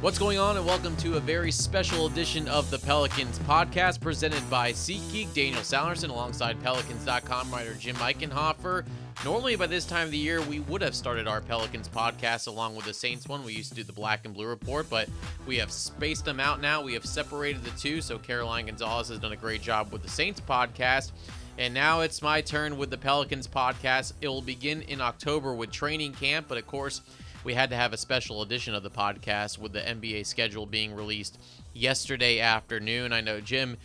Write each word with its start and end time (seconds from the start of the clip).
What's 0.00 0.16
going 0.16 0.38
on, 0.38 0.56
and 0.56 0.64
welcome 0.64 0.94
to 0.98 1.16
a 1.16 1.20
very 1.20 1.50
special 1.50 2.06
edition 2.06 2.46
of 2.46 2.70
the 2.70 2.78
Pelicans 2.78 3.36
podcast 3.40 4.00
presented 4.00 4.48
by 4.48 4.70
SeatGeek. 4.70 5.34
Daniel 5.34 5.62
Sallerson 5.62 6.10
alongside 6.10 6.62
Pelicans.com 6.62 7.50
writer 7.50 7.74
Jim 7.74 7.96
Eichenhofer. 7.96 8.86
Normally, 9.24 9.56
by 9.56 9.66
this 9.66 9.84
time 9.84 10.04
of 10.04 10.12
the 10.12 10.16
year, 10.16 10.40
we 10.40 10.60
would 10.60 10.82
have 10.82 10.94
started 10.94 11.26
our 11.26 11.40
Pelicans 11.40 11.88
podcast 11.88 12.46
along 12.46 12.76
with 12.76 12.84
the 12.84 12.94
Saints 12.94 13.26
one. 13.26 13.42
We 13.42 13.54
used 13.54 13.70
to 13.70 13.74
do 13.74 13.82
the 13.82 13.92
Black 13.92 14.24
and 14.24 14.32
Blue 14.32 14.46
report, 14.46 14.88
but 14.88 15.08
we 15.48 15.56
have 15.56 15.72
spaced 15.72 16.24
them 16.24 16.38
out 16.38 16.60
now. 16.60 16.80
We 16.80 16.94
have 16.94 17.04
separated 17.04 17.64
the 17.64 17.76
two, 17.76 18.00
so 18.00 18.18
Caroline 18.18 18.66
Gonzalez 18.66 19.08
has 19.08 19.18
done 19.18 19.32
a 19.32 19.36
great 19.36 19.62
job 19.62 19.90
with 19.90 20.04
the 20.04 20.08
Saints 20.10 20.40
podcast. 20.40 21.10
And 21.58 21.74
now 21.74 22.02
it's 22.02 22.22
my 22.22 22.40
turn 22.40 22.78
with 22.78 22.90
the 22.90 22.98
Pelicans 22.98 23.48
podcast. 23.48 24.12
It 24.20 24.28
will 24.28 24.42
begin 24.42 24.82
in 24.82 25.00
October 25.00 25.54
with 25.54 25.72
training 25.72 26.12
camp, 26.12 26.46
but 26.48 26.56
of 26.56 26.68
course, 26.68 27.00
we 27.44 27.54
had 27.54 27.70
to 27.70 27.76
have 27.76 27.92
a 27.92 27.96
special 27.96 28.42
edition 28.42 28.74
of 28.74 28.82
the 28.82 28.90
podcast 28.90 29.58
with 29.58 29.72
the 29.72 29.80
NBA 29.80 30.26
schedule 30.26 30.66
being 30.66 30.94
released 30.94 31.38
yesterday 31.72 32.40
afternoon. 32.40 33.12
I 33.12 33.20
know, 33.20 33.40
Jim, 33.40 33.76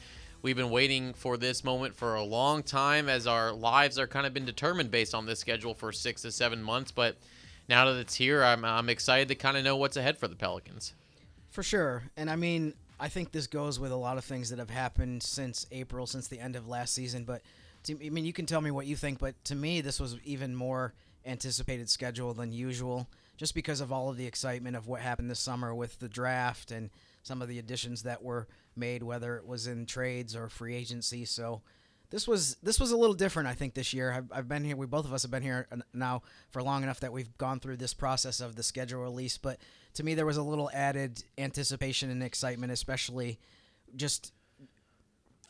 we've 0.42 0.56
been 0.56 0.70
waiting 0.70 1.14
for 1.14 1.38
this 1.38 1.64
moment 1.64 1.96
for 1.96 2.16
a 2.16 2.24
long 2.24 2.64
time 2.64 3.10
as 3.10 3.28
our 3.28 3.52
lives 3.52 3.98
are 3.98 4.08
kind 4.08 4.26
of 4.26 4.34
been 4.34 4.46
determined 4.46 4.92
based 4.92 5.16
on 5.16 5.26
this 5.26 5.40
schedule 5.40 5.74
for 5.74 5.92
six 5.92 6.22
to 6.24 6.32
seven 6.32 6.62
months. 6.62 6.92
But 6.92 7.16
now 7.70 7.86
that 7.86 8.00
it's 8.00 8.16
here, 8.16 8.44
I'm, 8.44 8.66
I'm 8.66 8.90
excited 8.90 9.28
to 9.30 9.36
kind 9.36 9.58
of 9.58 9.64
know 9.64 9.78
what's 9.78 9.98
ahead 9.98 10.18
for 10.18 10.28
the 10.28 10.36
Pelicans. 10.36 10.94
For 11.50 11.64
sure. 11.64 12.04
And 12.18 12.30
I 12.30 12.36
mean, 12.36 12.74
I 13.00 13.10
think 13.10 13.32
this 13.32 13.48
goes 13.48 13.80
with 13.80 13.92
a 13.92 13.96
lot 13.96 14.18
of 14.18 14.26
things 14.26 14.50
that 14.50 14.60
have 14.60 14.70
happened 14.70 15.24
since 15.24 15.66
April, 15.72 16.08
since 16.08 16.28
the 16.28 16.40
end 16.40 16.56
of 16.56 16.68
last 16.68 16.94
season. 16.94 17.24
But 17.24 17.42
to, 17.84 17.98
I 18.06 18.10
mean, 18.10 18.26
you 18.26 18.34
can 18.34 18.46
tell 18.46 18.62
me 18.62 18.72
what 18.72 18.86
you 18.86 18.96
think, 18.96 19.20
but 19.20 19.42
to 19.46 19.56
me, 19.56 19.82
this 19.82 20.00
was 20.00 20.18
even 20.24 20.56
more 20.56 20.94
anticipated 21.26 21.90
schedule 21.90 22.34
than 22.34 22.52
usual 22.52 23.08
just 23.38 23.56
because 23.56 23.82
of 23.82 23.92
all 23.92 24.10
of 24.10 24.18
the 24.18 24.26
excitement 24.26 24.76
of 24.76 24.88
what 24.88 25.02
happened 25.02 25.30
this 25.30 25.40
summer 25.40 25.74
with 25.74 26.00
the 26.00 26.10
draft 26.10 26.72
and 26.72 26.90
some 27.24 27.42
of 27.42 27.48
the 27.48 27.60
additions 27.60 28.04
that 28.04 28.22
were 28.22 28.48
made, 28.76 29.04
whether 29.04 29.38
it 29.38 29.48
was 29.48 29.68
in 29.68 29.86
trades 29.86 30.36
or 30.36 30.50
free 30.50 30.76
agency. 30.76 31.26
So 31.26 31.62
this 32.10 32.28
was 32.28 32.58
this 32.62 32.80
was 32.80 32.92
a 32.92 32.98
little 32.98 33.16
different, 33.16 33.50
I 33.50 33.54
think, 33.54 33.74
this 33.74 33.92
year. 33.92 34.12
I've, 34.12 34.32
I've 34.32 34.48
been 34.48 34.64
here. 34.64 34.76
We 34.76 34.86
both 34.86 35.06
of 35.06 35.14
us 35.14 35.24
have 35.24 35.32
been 35.32 35.42
here 35.42 35.68
now 35.94 36.22
for 36.52 36.62
long 36.62 36.84
enough 36.84 37.00
that 37.00 37.12
we've 37.12 37.36
gone 37.40 37.60
through 37.60 37.78
this 37.78 37.94
process 37.96 38.40
of 38.40 38.56
the 38.56 38.62
schedule 38.62 39.02
release. 39.02 39.38
But 39.40 39.58
to 39.96 40.04
me, 40.04 40.14
there 40.14 40.26
was 40.26 40.38
a 40.38 40.44
little 40.44 40.70
added 40.74 41.24
anticipation 41.40 42.12
and 42.12 42.22
excitement, 42.22 42.72
especially 42.72 43.40
just 43.96 44.32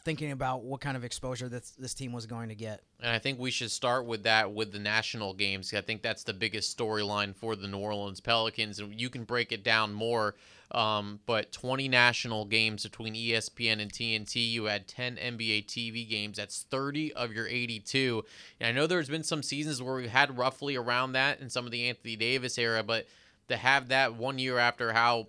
thinking 0.04 0.32
about 0.32 0.64
what 0.64 0.82
kind 0.82 0.98
of 0.98 1.04
exposure 1.04 1.50
this 1.50 1.72
this 1.72 1.94
team 1.94 2.12
was 2.12 2.26
going 2.26 2.50
to 2.50 2.56
get. 2.56 2.82
And 3.00 3.12
I 3.12 3.20
think 3.20 3.40
we 3.40 3.52
should 3.52 3.72
start 3.72 4.06
with 4.06 4.24
that 4.24 4.54
with 4.54 4.72
the 4.72 4.80
national 4.80 5.34
games. 5.34 5.74
I 5.74 5.82
think 5.82 6.02
that's 6.02 6.24
the 6.24 6.34
biggest 6.34 6.78
storyline 6.78 7.36
for 7.36 7.56
the 7.56 7.68
New 7.68 7.80
Orleans 7.80 8.20
Pelicans, 8.20 8.80
and 8.80 9.00
you 9.00 9.10
can 9.10 9.24
break 9.24 9.52
it 9.52 9.64
down 9.64 9.94
more. 9.94 10.36
Um, 10.72 11.20
but 11.28 11.52
20 11.52 11.88
national 11.88 12.46
games 12.46 12.82
between 12.82 13.14
ESPN 13.14 13.80
and 13.80 13.94
TNT. 13.94 14.50
You 14.50 14.66
had 14.66 14.88
10 14.88 15.18
NBA 15.18 15.68
TV 15.68 16.10
games. 16.10 16.38
That's 16.38 16.64
30 16.64 17.14
of 17.14 17.32
your 17.32 17.48
82. 17.48 18.26
And 18.60 18.70
I 18.70 18.72
know 18.72 18.88
there's 18.88 19.10
been 19.10 19.24
some 19.24 19.44
seasons 19.44 19.84
where 19.84 19.96
we've 19.96 20.10
had 20.10 20.36
roughly 20.36 20.76
around 20.76 21.12
that 21.12 21.42
in 21.42 21.52
some 21.52 21.66
of 21.68 21.72
the 21.72 21.88
Anthony 21.88 22.16
Davis 22.16 22.58
era, 22.58 22.82
but 22.82 23.06
to 23.50 23.58
have 23.58 23.90
that 23.90 24.16
one 24.16 24.40
year 24.40 24.58
after 24.58 24.94
how 24.94 25.28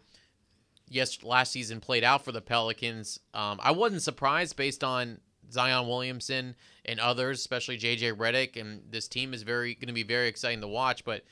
yes, 0.94 1.22
last 1.22 1.52
season 1.52 1.80
played 1.80 2.04
out 2.04 2.24
for 2.24 2.32
the 2.32 2.40
Pelicans. 2.40 3.18
Um, 3.34 3.58
I 3.62 3.72
wasn't 3.72 4.02
surprised 4.02 4.56
based 4.56 4.84
on 4.84 5.20
Zion 5.50 5.88
Williamson 5.88 6.54
and 6.84 7.00
others, 7.00 7.40
especially 7.40 7.76
JJ 7.78 8.14
Redick, 8.14 8.60
and 8.60 8.82
this 8.90 9.08
team 9.08 9.34
is 9.34 9.42
very 9.42 9.74
going 9.74 9.88
to 9.88 9.92
be 9.94 10.04
very 10.04 10.28
exciting 10.28 10.60
to 10.60 10.68
watch. 10.68 11.04
But 11.04 11.24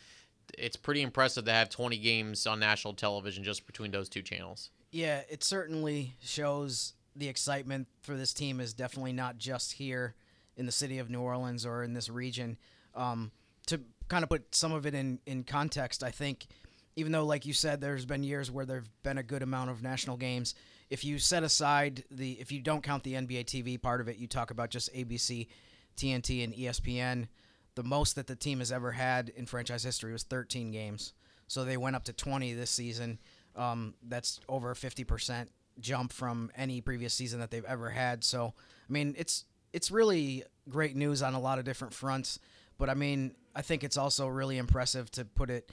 it's 0.59 0.77
pretty 0.77 1.03
impressive 1.03 1.45
to 1.45 1.53
have 1.53 1.71
20 1.71 1.97
games 1.99 2.47
on 2.47 2.59
national 2.59 2.95
television 2.95 3.45
just 3.45 3.67
between 3.67 3.93
those 3.93 4.09
two 4.09 4.23
channels. 4.23 4.71
Yeah, 4.91 5.23
it 5.31 5.45
certainly 5.45 6.17
shows 6.21 6.95
the 7.15 7.29
excitement 7.29 7.89
for 8.03 8.17
this 8.17 8.35
team 8.35 8.61
is 8.61 8.75
definitely 8.75 9.13
not 9.13 9.39
just 9.39 9.73
here 9.73 10.15
in 10.57 10.67
the 10.67 10.73
city 10.73 10.99
of 10.99 11.09
New 11.09 11.21
Orleans 11.21 11.65
or 11.65 11.83
in 11.83 11.95
this 11.95 12.11
region. 12.11 12.59
Um, 12.95 13.31
to 13.67 13.81
kind 14.09 14.23
of 14.23 14.29
put 14.29 14.55
some 14.55 14.73
of 14.73 14.85
it 14.87 14.95
in, 14.95 15.21
in 15.25 15.45
context, 15.45 16.03
I 16.03 16.11
think– 16.11 16.47
even 16.97 17.13
though, 17.13 17.25
like 17.25 17.47
you 17.47 17.53
said, 17.53 17.81
there's 17.81 18.05
been 18.05 18.23
years 18.23 18.51
where 18.51 18.67
there've 18.67 18.89
been 19.03 19.19
a 19.19 19.23
good 19.23 19.43
amount 19.43 19.71
of 19.71 19.83
national 19.83 20.17
games. 20.17 20.55
If 20.91 21.05
you 21.05 21.19
set 21.19 21.43
aside 21.43 22.05
the, 22.11 22.33
if 22.33 22.53
you 22.53 22.61
don't 22.61 22.83
count 22.83 23.03
the 23.03 23.15
NBA 23.15 23.47
TV 23.47 23.81
part 23.81 24.01
of 24.01 24.09
it, 24.09 24.17
you 24.17 24.27
talk 24.27 24.51
about 24.51 24.71
just 24.71 24.93
ABC, 24.95 25.49
TNT, 25.97 26.45
and 26.45 26.55
ESPN. 26.55 27.29
The 27.75 27.83
most 27.83 28.17
that 28.17 28.27
the 28.27 28.37
team 28.37 28.59
has 28.59 28.71
ever 28.71 28.93
had 28.93 29.31
in 29.31 29.47
franchise 29.47 29.83
history 29.83 30.13
was 30.13 30.25
13 30.25 30.71
games. 30.71 31.15
So 31.47 31.65
they 31.65 31.79
went 31.79 31.97
up 31.97 32.05
to 32.05 32.13
20 32.13 32.53
this 32.53 32.71
season. 32.71 33.19
Um, 33.57 33.95
that's 34.07 34.41
over 34.49 34.71
a 34.71 34.75
50% 34.75 35.49
jump 35.81 36.13
from 36.13 36.51
any 36.57 36.81
previous 36.81 37.15
season 37.15 37.41
that 37.41 37.51
they've 37.51 37.65
ever 37.65 37.91
had. 37.91 38.25
So, 38.25 38.53
I 38.89 38.93
mean, 38.93 39.15
it's 39.19 39.45
it's 39.73 39.91
really 39.91 40.45
great 40.69 40.97
news 40.97 41.23
on 41.23 41.35
a 41.35 41.41
lot 41.41 41.59
of 41.59 41.65
different 41.65 41.95
fronts. 41.95 42.39
But 42.79 42.91
I 42.91 42.95
mean, 42.95 43.35
I 43.55 43.63
think 43.63 43.85
it's 43.85 43.97
also 43.97 44.27
really 44.27 44.59
impressive 44.59 45.11
to 45.13 45.25
put 45.25 45.51
it 45.51 45.71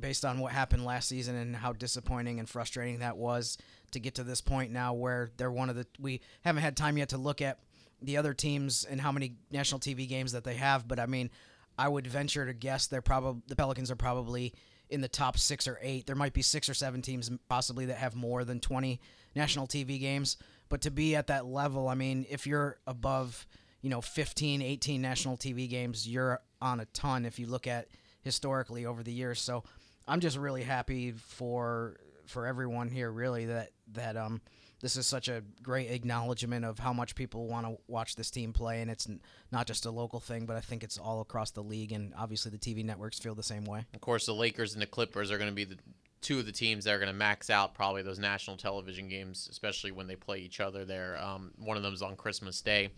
based 0.00 0.24
on 0.24 0.38
what 0.38 0.52
happened 0.52 0.84
last 0.84 1.08
season 1.08 1.34
and 1.34 1.56
how 1.56 1.72
disappointing 1.72 2.38
and 2.38 2.48
frustrating 2.48 3.00
that 3.00 3.16
was 3.16 3.58
to 3.90 4.00
get 4.00 4.14
to 4.14 4.24
this 4.24 4.40
point 4.40 4.70
now 4.72 4.92
where 4.92 5.30
they're 5.36 5.50
one 5.50 5.70
of 5.70 5.76
the 5.76 5.86
we 5.98 6.20
haven't 6.42 6.62
had 6.62 6.76
time 6.76 6.98
yet 6.98 7.08
to 7.10 7.18
look 7.18 7.40
at 7.40 7.58
the 8.00 8.16
other 8.16 8.34
teams 8.34 8.84
and 8.84 9.00
how 9.00 9.10
many 9.10 9.34
national 9.50 9.80
TV 9.80 10.08
games 10.08 10.32
that 10.32 10.44
they 10.44 10.54
have 10.54 10.86
but 10.86 10.98
I 10.98 11.06
mean 11.06 11.30
I 11.78 11.88
would 11.88 12.06
venture 12.06 12.46
to 12.46 12.52
guess 12.52 12.86
they're 12.86 13.02
probably 13.02 13.42
the 13.48 13.56
Pelicans 13.56 13.90
are 13.90 13.96
probably 13.96 14.54
in 14.90 15.00
the 15.00 15.08
top 15.08 15.38
6 15.38 15.68
or 15.68 15.78
8 15.82 16.06
there 16.06 16.16
might 16.16 16.32
be 16.32 16.42
6 16.42 16.68
or 16.68 16.74
7 16.74 17.02
teams 17.02 17.30
possibly 17.48 17.86
that 17.86 17.96
have 17.96 18.14
more 18.14 18.44
than 18.44 18.60
20 18.60 19.00
national 19.34 19.66
TV 19.66 20.00
games 20.00 20.36
but 20.68 20.80
to 20.82 20.90
be 20.90 21.16
at 21.16 21.26
that 21.26 21.46
level 21.46 21.88
I 21.88 21.94
mean 21.94 22.26
if 22.28 22.46
you're 22.46 22.78
above 22.86 23.46
you 23.80 23.90
know 23.90 24.00
15 24.00 24.62
18 24.62 25.00
national 25.00 25.36
TV 25.36 25.68
games 25.68 26.08
you're 26.08 26.40
on 26.60 26.80
a 26.80 26.86
ton 26.86 27.24
if 27.24 27.38
you 27.38 27.46
look 27.46 27.66
at 27.66 27.88
historically 28.28 28.84
over 28.86 29.02
the 29.02 29.12
years. 29.12 29.40
So 29.40 29.64
I'm 30.08 30.20
just 30.20 30.36
really 30.36 30.62
happy 30.62 31.12
for 31.12 31.96
for 32.26 32.46
everyone 32.46 32.88
here, 32.88 33.10
really, 33.10 33.46
that 33.46 33.70
that 33.92 34.16
um 34.16 34.40
this 34.80 34.96
is 34.96 35.06
such 35.06 35.28
a 35.28 35.42
great 35.62 35.90
acknowledgement 35.90 36.64
of 36.64 36.78
how 36.78 36.92
much 36.92 37.14
people 37.16 37.48
want 37.48 37.66
to 37.66 37.78
watch 37.88 38.14
this 38.14 38.30
team 38.30 38.52
play, 38.52 38.80
and 38.80 38.90
it's 38.90 39.08
not 39.50 39.66
just 39.66 39.86
a 39.86 39.90
local 39.90 40.20
thing, 40.20 40.46
but 40.46 40.56
I 40.56 40.60
think 40.60 40.84
it's 40.84 40.98
all 40.98 41.20
across 41.20 41.50
the 41.50 41.62
league, 41.62 41.92
and 41.92 42.14
obviously 42.16 42.50
the 42.50 42.58
TV 42.58 42.84
networks 42.84 43.18
feel 43.18 43.34
the 43.34 43.42
same 43.42 43.64
way. 43.64 43.84
Of 43.92 44.00
course, 44.00 44.26
the 44.26 44.34
Lakers 44.34 44.74
and 44.74 44.82
the 44.82 44.86
Clippers 44.86 45.30
are 45.30 45.38
going 45.38 45.50
to 45.50 45.54
be 45.54 45.64
the 45.64 45.78
two 46.20 46.38
of 46.38 46.46
the 46.46 46.52
teams 46.52 46.84
that 46.84 46.94
are 46.94 46.98
going 46.98 47.08
to 47.08 47.14
max 47.14 47.50
out 47.50 47.74
probably 47.74 48.02
those 48.02 48.18
national 48.18 48.56
television 48.56 49.08
games, 49.08 49.48
especially 49.50 49.92
when 49.92 50.06
they 50.06 50.16
play 50.16 50.38
each 50.38 50.60
other 50.60 50.84
there. 50.84 51.16
Um, 51.20 51.52
one 51.56 51.76
of 51.76 51.82
them 51.82 51.94
is 51.94 52.02
on 52.02 52.16
Christmas 52.16 52.60
Day. 52.60 52.90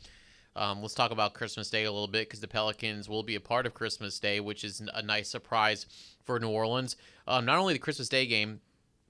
Um, 0.57 0.83
let's 0.83 0.95
talk 0.95 1.11
about 1.11 1.35
Christmas 1.35 1.71
Day 1.71 1.85
a 1.85 1.93
little 1.93 2.09
bit 2.09 2.29
because 2.29 2.41
the 2.41 2.49
Pelicans 2.49 3.09
will 3.09 3.23
be 3.23 3.37
a 3.37 3.41
part 3.41 3.67
of 3.67 3.75
Christmas 3.75 4.19
Day, 4.19 4.41
which 4.41 4.65
is 4.65 4.83
a 4.95 5.03
nice 5.03 5.29
surprise 5.29 5.87
for 6.25 6.41
New 6.41 6.49
Orleans. 6.49 6.97
Um, 7.29 7.45
not 7.45 7.59
only 7.59 7.73
the 7.73 7.79
Christmas 7.79 8.09
Day 8.09 8.27
game, 8.27 8.61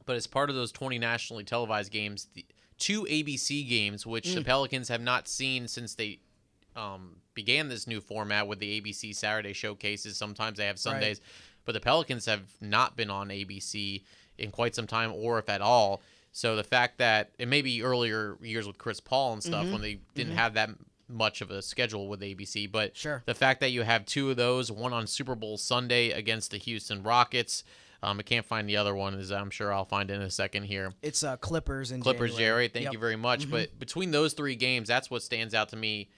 but 0.05 0.17
as 0.17 0.27
part 0.27 0.51
of 0.51 0.57
those 0.57 0.73
20 0.73 0.99
nationally 0.99 1.45
televised 1.45 1.91
games, 1.91 2.29
the 2.35 2.45
two 2.79 3.05
ABC 3.05 3.69
games, 3.69 4.07
which 4.07 4.29
mm. 4.29 4.35
the 4.35 4.45
Pelicans 4.45 4.89
have 4.89 5.01
not 5.01 5.29
seen 5.29 5.67
since 5.67 5.95
they 5.95 6.19
um, 6.77 7.17
began 7.35 7.69
this 7.69 7.87
new 7.87 8.01
format 8.01 8.47
with 8.47 8.59
the 8.59 8.81
ABC 8.81 9.15
Saturday 9.15 9.53
showcases. 9.53 10.17
Sometimes 10.17 10.59
they 10.59 10.67
have 10.67 10.79
Sundays, 10.79 11.21
right. 11.21 11.63
but 11.65 11.73
the 11.73 11.81
Pelicans 11.81 12.27
have 12.27 12.43
not 12.61 12.97
been 12.97 13.11
on 13.11 13.29
ABC 13.29 14.03
in 14.39 14.51
quite 14.51 14.75
some 14.75 14.87
time, 14.87 15.13
or 15.15 15.39
if 15.39 15.49
at 15.49 15.61
all. 15.61 16.03
So 16.33 16.55
the 16.57 16.65
fact 16.65 16.99
that 16.99 17.31
it 17.39 17.49
may 17.49 17.61
be 17.63 17.83
earlier 17.83 18.37
years 18.41 18.67
with 18.67 18.79
Chris 18.79 19.01
Paul 19.01 19.35
and 19.35 19.43
stuff 19.43 19.65
mm-hmm. 19.65 19.73
when 19.73 19.83
they 19.83 20.01
didn't 20.15 20.31
mm-hmm. 20.31 20.39
have 20.39 20.55
that 20.55 20.71
much 21.11 21.41
of 21.41 21.51
a 21.51 21.63
schedule 21.63 22.09
with 22.09 22.21
ABC, 22.21 22.71
but 22.71 22.97
sure. 22.97 23.23
the 23.27 23.35
fact 23.35 23.61
that 23.61 23.71
you 23.71 23.83
have 23.83 24.07
two 24.07 24.31
of 24.31 24.37
those, 24.37 24.71
one 24.71 24.93
on 24.93 25.07
Super 25.07 25.35
Bowl 25.35 25.59
Sunday 25.59 26.11
against 26.11 26.51
the 26.51 26.59
Houston 26.59 27.03
Rockets. 27.03 27.65
Um, 28.03 28.19
I 28.19 28.23
can't 28.23 28.47
find 28.47 28.69
the 28.69 28.79
other 28.79 28.95
one. 28.95 29.15
Is 29.15 29.31
I'm 29.31 29.51
sure 29.51 29.73
I'll 29.73 29.85
find 29.85 30.11
it 30.11 30.15
in 30.15 30.23
a 30.23 30.31
second 30.31 30.65
here. 30.65 30.95
It's 31.03 31.23
uh, 31.23 31.37
Clippers 31.37 31.91
and 31.91 32.03
Clippers, 32.03 32.33
January. 32.33 32.65
Jerry. 32.65 32.69
Thank 32.69 32.85
yep. 32.85 32.93
you 32.95 32.99
very 32.99 33.17
much. 33.17 33.43
Mm-hmm. 33.43 33.51
But 33.51 33.79
between 33.79 34.11
those 34.11 34.33
three 34.33 34.57
games, 34.57 34.89
that's 34.89 35.11
what 35.11 35.23
stands 35.23 35.55
out 35.55 35.69
to 35.71 35.77
me. 35.77 36.09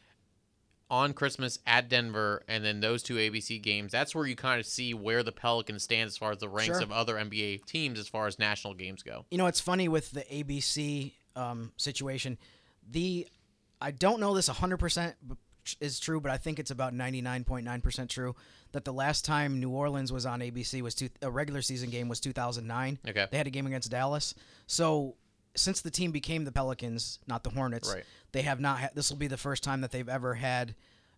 On 0.91 1.15
Christmas 1.15 1.59
at 1.67 1.89
Denver, 1.89 2.43
and 2.49 2.63
then 2.63 2.81
those 2.81 3.03
two 3.03 3.15
ABC 3.15 3.63
games, 3.63 3.93
that's 3.93 4.15
where 4.15 4.27
you 4.27 4.37
kind 4.37 4.61
of 4.61 4.67
see 4.67 4.93
where 4.93 5.23
the 5.23 5.33
Pelicans 5.33 5.83
stand 5.85 6.07
as 6.07 6.19
far 6.19 6.33
as 6.33 6.39
the 6.39 6.51
ranks 6.51 6.77
sure. 6.77 6.83
of 6.83 6.93
other 6.93 7.15
NBA 7.15 7.65
teams 7.65 7.99
as 7.99 8.09
far 8.09 8.27
as 8.27 8.39
national 8.39 8.75
games 8.75 9.03
go. 9.03 9.25
You 9.31 9.39
know, 9.39 9.47
it's 9.47 9.61
funny 9.61 9.89
with 9.89 10.11
the 10.11 10.21
ABC 10.21 11.13
um, 11.35 11.73
situation. 11.79 12.37
The 12.91 13.27
I 13.83 13.91
don't 13.91 14.21
know 14.21 14.35
this 14.35 14.49
100% 14.49 15.15
is 15.81 16.01
true, 16.01 16.21
but 16.21 16.31
I 16.31 16.37
think 16.37 16.59
it's 16.59 16.71
about 16.71 16.95
99.9% 16.95 18.09
true 18.09 18.35
that 18.73 18.85
the 18.85 18.93
last 18.93 19.25
time 19.25 19.61
New 19.61 19.71
Orleans 19.71 20.13
was 20.13 20.27
on 20.27 20.41
ABC 20.41 20.83
was 20.83 20.95
two, 20.95 21.09
a 21.21 21.31
regular 21.31 21.63
season 21.63 21.91
game 21.91 22.09
was 22.09 22.21
2009. 22.21 22.99
Okay. 23.09 23.27
They 23.31 23.37
had 23.37 23.47
a 23.47 23.51
game 23.51 23.67
against 23.67 23.91
Dallas. 23.91 24.35
So 24.67 25.17
since 25.55 25.81
the 25.81 25.91
team 25.91 26.13
became 26.13 26.45
the 26.45 26.53
Pelicans, 26.53 27.19
not 27.27 27.45
the 27.45 27.51
Hornets, 27.51 27.93
right. 27.93 28.05
they 28.33 28.43
have 28.43 28.61
not. 28.61 28.81
Ha- 28.81 28.89
this 28.95 29.11
will 29.11 29.19
be 29.19 29.27
the 29.27 29.37
first 29.37 29.63
time 29.63 29.83
that 29.83 29.91
they've 29.91 30.09
ever 30.09 30.35
had 30.35 30.75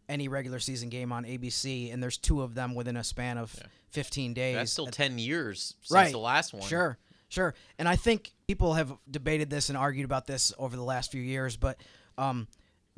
any 0.09 0.29
regular 0.29 0.59
season 0.59 0.89
game 0.89 1.13
on 1.13 1.25
ABC, 1.25 1.93
and 1.93 2.03
there's 2.03 2.19
two 2.19 2.43
of 2.43 2.55
them 2.55 2.75
within 2.75 2.97
a 2.97 3.05
span 3.05 3.39
of 3.39 3.55
yeah. 3.57 3.67
15 3.91 4.35
days. 4.35 4.57
That's 4.57 4.73
still 4.73 4.87
10 4.87 5.19
years 5.19 5.75
since 5.81 5.91
right. 5.93 6.13
the 6.13 6.19
last 6.19 6.53
one. 6.53 6.63
Sure. 6.63 6.99
Sure, 7.31 7.53
and 7.81 7.89
I 7.89 7.97
think 7.97 8.33
people 8.47 8.75
have 8.75 8.93
debated 9.11 9.51
this 9.51 9.69
and 9.69 9.77
argued 9.77 10.05
about 10.05 10.25
this 10.25 10.53
over 10.57 10.77
the 10.77 10.85
last 10.85 11.11
few 11.11 11.23
years, 11.23 11.57
but 11.57 11.79
um, 12.19 12.49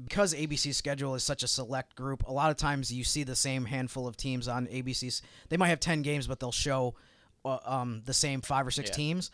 because 0.04 0.34
ABC's 0.34 0.76
schedule 0.76 1.14
is 1.14 1.22
such 1.22 1.42
a 1.42 1.48
select 1.48 1.94
group, 1.96 2.26
a 2.26 2.32
lot 2.32 2.50
of 2.50 2.56
times 2.56 2.92
you 2.92 3.02
see 3.04 3.22
the 3.24 3.36
same 3.36 3.64
handful 3.64 4.06
of 4.06 4.16
teams 4.16 4.46
on 4.48 4.66
ABC's. 4.66 5.22
They 5.48 5.56
might 5.56 5.68
have 5.68 5.80
ten 5.80 6.02
games, 6.02 6.26
but 6.26 6.38
they'll 6.40 6.52
show 6.52 6.94
uh, 7.44 7.58
um, 7.64 8.02
the 8.04 8.12
same 8.14 8.40
five 8.42 8.66
or 8.66 8.70
six 8.70 8.90
Yeah. 8.90 8.96
teams, 8.96 9.30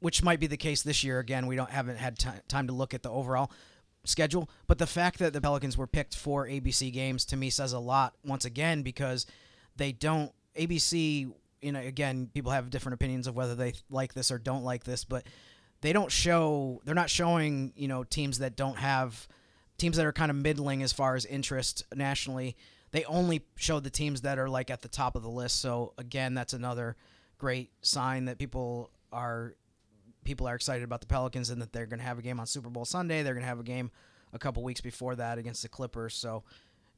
which 0.00 0.22
might 0.22 0.38
be 0.38 0.46
the 0.46 0.56
case 0.56 0.82
this 0.82 1.02
year. 1.02 1.18
Again, 1.18 1.46
we 1.46 1.56
don't 1.56 1.70
haven't 1.70 1.96
had 1.96 2.18
ti 2.18 2.28
time 2.48 2.66
to 2.68 2.72
look 2.72 2.94
at 2.94 3.02
the 3.02 3.10
overall 3.10 3.50
schedule, 4.04 4.48
but 4.68 4.78
the 4.78 4.86
fact 4.86 5.18
that 5.18 5.32
the 5.32 5.40
Pelicans 5.40 5.76
were 5.76 5.86
picked 5.88 6.14
for 6.14 6.46
ABC 6.46 6.92
games 6.92 7.24
to 7.24 7.36
me 7.36 7.50
says 7.50 7.72
a 7.72 7.78
lot 7.80 8.14
once 8.24 8.44
again 8.44 8.82
because 8.82 9.26
they 9.74 9.90
don't 9.92 10.30
ABC. 10.56 11.32
You 11.62 11.72
know, 11.72 11.80
again, 11.80 12.30
people 12.32 12.52
have 12.52 12.70
different 12.70 12.94
opinions 12.94 13.26
of 13.26 13.34
whether 13.34 13.54
they 13.56 13.72
like 13.90 14.14
this 14.14 14.30
or 14.30 14.38
don't 14.38 14.62
like 14.62 14.84
this, 14.84 15.04
but 15.04 15.24
they 15.80 15.92
don't 15.92 16.10
show. 16.10 16.80
They're 16.84 16.94
not 16.94 17.10
showing 17.10 17.72
you 17.76 17.88
know 17.88 18.04
teams 18.04 18.38
that 18.38 18.56
don't 18.56 18.78
have 18.78 19.28
teams 19.78 19.96
that 19.96 20.06
are 20.06 20.12
kind 20.12 20.30
of 20.30 20.36
middling 20.36 20.82
as 20.82 20.92
far 20.92 21.16
as 21.16 21.24
interest 21.24 21.84
nationally. 21.94 22.56
They 22.92 23.04
only 23.04 23.42
show 23.56 23.80
the 23.80 23.90
teams 23.90 24.22
that 24.22 24.38
are 24.38 24.48
like 24.48 24.70
at 24.70 24.82
the 24.82 24.88
top 24.88 25.16
of 25.16 25.22
the 25.22 25.28
list. 25.28 25.60
So 25.60 25.92
again, 25.98 26.34
that's 26.34 26.52
another 26.52 26.96
great 27.38 27.70
sign 27.82 28.24
that 28.26 28.38
people 28.38 28.90
are 29.12 29.54
people 30.24 30.48
are 30.48 30.54
excited 30.54 30.82
about 30.82 31.00
the 31.00 31.06
Pelicans 31.06 31.50
and 31.50 31.60
that 31.62 31.72
they're 31.72 31.86
going 31.86 32.00
to 32.00 32.04
have 32.04 32.18
a 32.18 32.22
game 32.22 32.40
on 32.40 32.46
Super 32.46 32.68
Bowl 32.68 32.84
Sunday. 32.84 33.22
They're 33.22 33.34
going 33.34 33.44
to 33.44 33.48
have 33.48 33.60
a 33.60 33.64
game 33.64 33.90
a 34.32 34.38
couple 34.38 34.62
weeks 34.62 34.80
before 34.80 35.14
that 35.16 35.38
against 35.38 35.62
the 35.62 35.68
Clippers. 35.68 36.14
So 36.14 36.42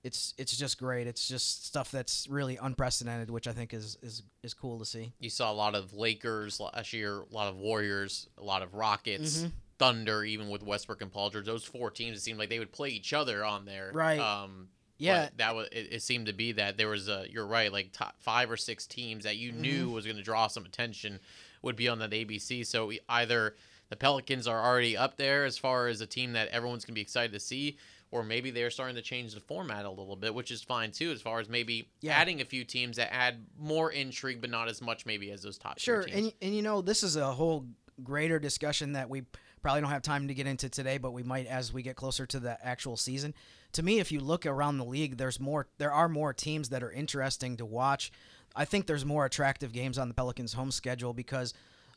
it's 0.05 0.35
it's 0.39 0.57
just 0.57 0.79
great. 0.79 1.07
It's 1.07 1.27
just 1.29 1.67
stuff 1.67 1.91
that's 1.91 2.27
really 2.29 2.57
unprecedented, 2.61 3.31
which 3.31 3.47
I 3.49 3.53
think 3.53 3.75
is 3.75 3.97
is 4.03 4.23
is 4.43 4.55
cool 4.55 4.79
to 4.79 4.85
see. 4.85 5.13
You 5.19 5.31
saw 5.31 5.51
a 5.51 5.55
lot 5.55 5.75
of 5.75 5.93
Lakers 5.93 6.61
last 6.61 6.93
year, 6.93 7.21
a 7.21 7.35
lot 7.35 7.49
of 7.49 7.57
Warriors, 7.57 8.29
a 8.39 8.43
lot 8.43 8.63
of 8.63 8.75
Rockets, 8.75 9.39
Mhm. 9.43 9.53
Thunder, 9.79 10.25
even 10.25 10.49
with 10.49 10.63
Westbrook 10.63 11.03
and 11.03 11.13
Paul 11.13 11.31
George. 11.31 11.47
Those 11.47 11.65
four 11.65 11.91
teams, 11.91 12.17
it 12.19 12.21
seemed 12.21 12.39
like 12.39 12.49
they 12.49 12.59
would 12.59 12.73
play 12.73 12.89
each 12.91 13.13
other 13.13 13.45
on 13.45 13.65
there. 13.65 13.91
Right. 13.95 14.19
Um, 14.19 14.69
Yeah. 14.99 15.29
that 15.37 15.55
was 15.55 15.69
it, 15.71 15.93
it. 15.93 16.03
Seemed 16.03 16.27
to 16.27 16.33
be 16.33 16.53
that 16.53 16.77
there 16.77 16.89
was 16.89 17.09
a. 17.09 17.27
You're 17.31 17.47
right. 17.47 17.73
Like 17.73 17.93
top 17.93 18.17
five 18.21 18.51
or 18.51 18.57
six 18.57 18.87
teams 18.87 19.25
that 19.25 19.37
you 19.37 19.53
Mm-hmm. 19.53 19.61
knew 19.63 19.91
was 19.91 20.05
going 20.05 20.17
to 20.17 20.23
draw 20.23 20.47
some 20.49 20.65
attention 20.65 21.21
would 21.63 21.77
be 21.77 21.89
on 21.89 21.99
that 22.01 22.11
ABC. 22.11 22.65
So 22.67 22.91
either 23.09 23.55
the 23.89 23.97
Pelicans 23.97 24.47
are 24.47 24.63
already 24.65 24.97
up 24.97 25.17
there 25.17 25.45
as 25.45 25.57
far 25.59 25.89
as 25.89 26.01
a 26.01 26.07
team 26.07 26.33
that 26.35 26.49
everyone's 26.49 26.85
going 26.85 26.93
to 26.95 26.99
be 26.99 27.01
excited 27.03 27.33
to 27.33 27.41
see, 27.41 27.79
or 28.11 28.23
maybe 28.23 28.51
they're 28.51 28.71
starting 28.71 28.97
to 28.97 29.03
change 29.03 29.35
the 29.35 29.41
format 29.41 29.85
a 29.85 29.91
little 29.91 30.17
bit, 30.17 30.35
which 30.35 30.51
is 30.51 30.63
fine 30.63 30.91
too. 30.91 31.11
As 31.13 31.21
far 31.21 31.41
as 31.41 31.49
maybe 31.49 31.89
Yeah. 32.01 32.17
adding 32.17 32.41
a 32.41 32.45
few 32.45 32.65
teams 32.65 32.97
that 32.97 33.13
add 33.13 33.45
more 33.59 33.91
intrigue, 33.93 34.41
but 34.41 34.51
not 34.51 34.69
as 34.69 34.81
much 34.81 35.05
maybe 35.07 35.31
as 35.31 35.43
those 35.43 35.59
top 35.59 35.79
Sure, 35.79 36.03
teams. 36.05 36.17
and 36.17 36.33
and 36.41 36.55
you 36.57 36.63
know 36.63 36.81
this 36.81 37.03
is 37.03 37.17
a 37.17 37.33
whole 37.33 37.67
greater 38.03 38.39
discussion 38.39 38.93
that 38.93 39.11
we 39.11 39.23
probably 39.61 39.81
don't 39.81 39.91
have 39.91 40.03
time 40.03 40.29
to 40.29 40.35
get 40.35 40.47
into 40.47 40.69
today, 40.69 40.99
but 40.99 41.11
we 41.11 41.23
might 41.25 41.47
as 41.47 41.73
we 41.73 41.83
get 41.83 41.97
closer 41.97 42.25
to 42.25 42.39
the 42.39 42.57
actual 42.65 42.97
season. 42.97 43.35
To 43.73 43.83
me, 43.83 43.99
if 43.99 44.13
you 44.13 44.21
look 44.21 44.47
around 44.47 44.79
the 44.79 44.85
league, 44.85 45.17
there's 45.19 45.41
more. 45.41 45.67
There 45.79 45.93
are 45.93 46.09
more 46.09 46.33
teams 46.33 46.69
that 46.69 46.83
are 46.83 46.93
interesting 46.93 47.57
to 47.57 47.67
watch. 47.67 48.13
I 48.55 48.65
think 48.65 48.87
there's 48.87 49.05
more 49.05 49.25
attractive 49.27 49.73
games 49.73 49.99
on 49.99 50.07
the 50.09 50.15
Pelicans' 50.15 50.53
home 50.55 50.71
schedule 50.71 51.13
because 51.13 51.53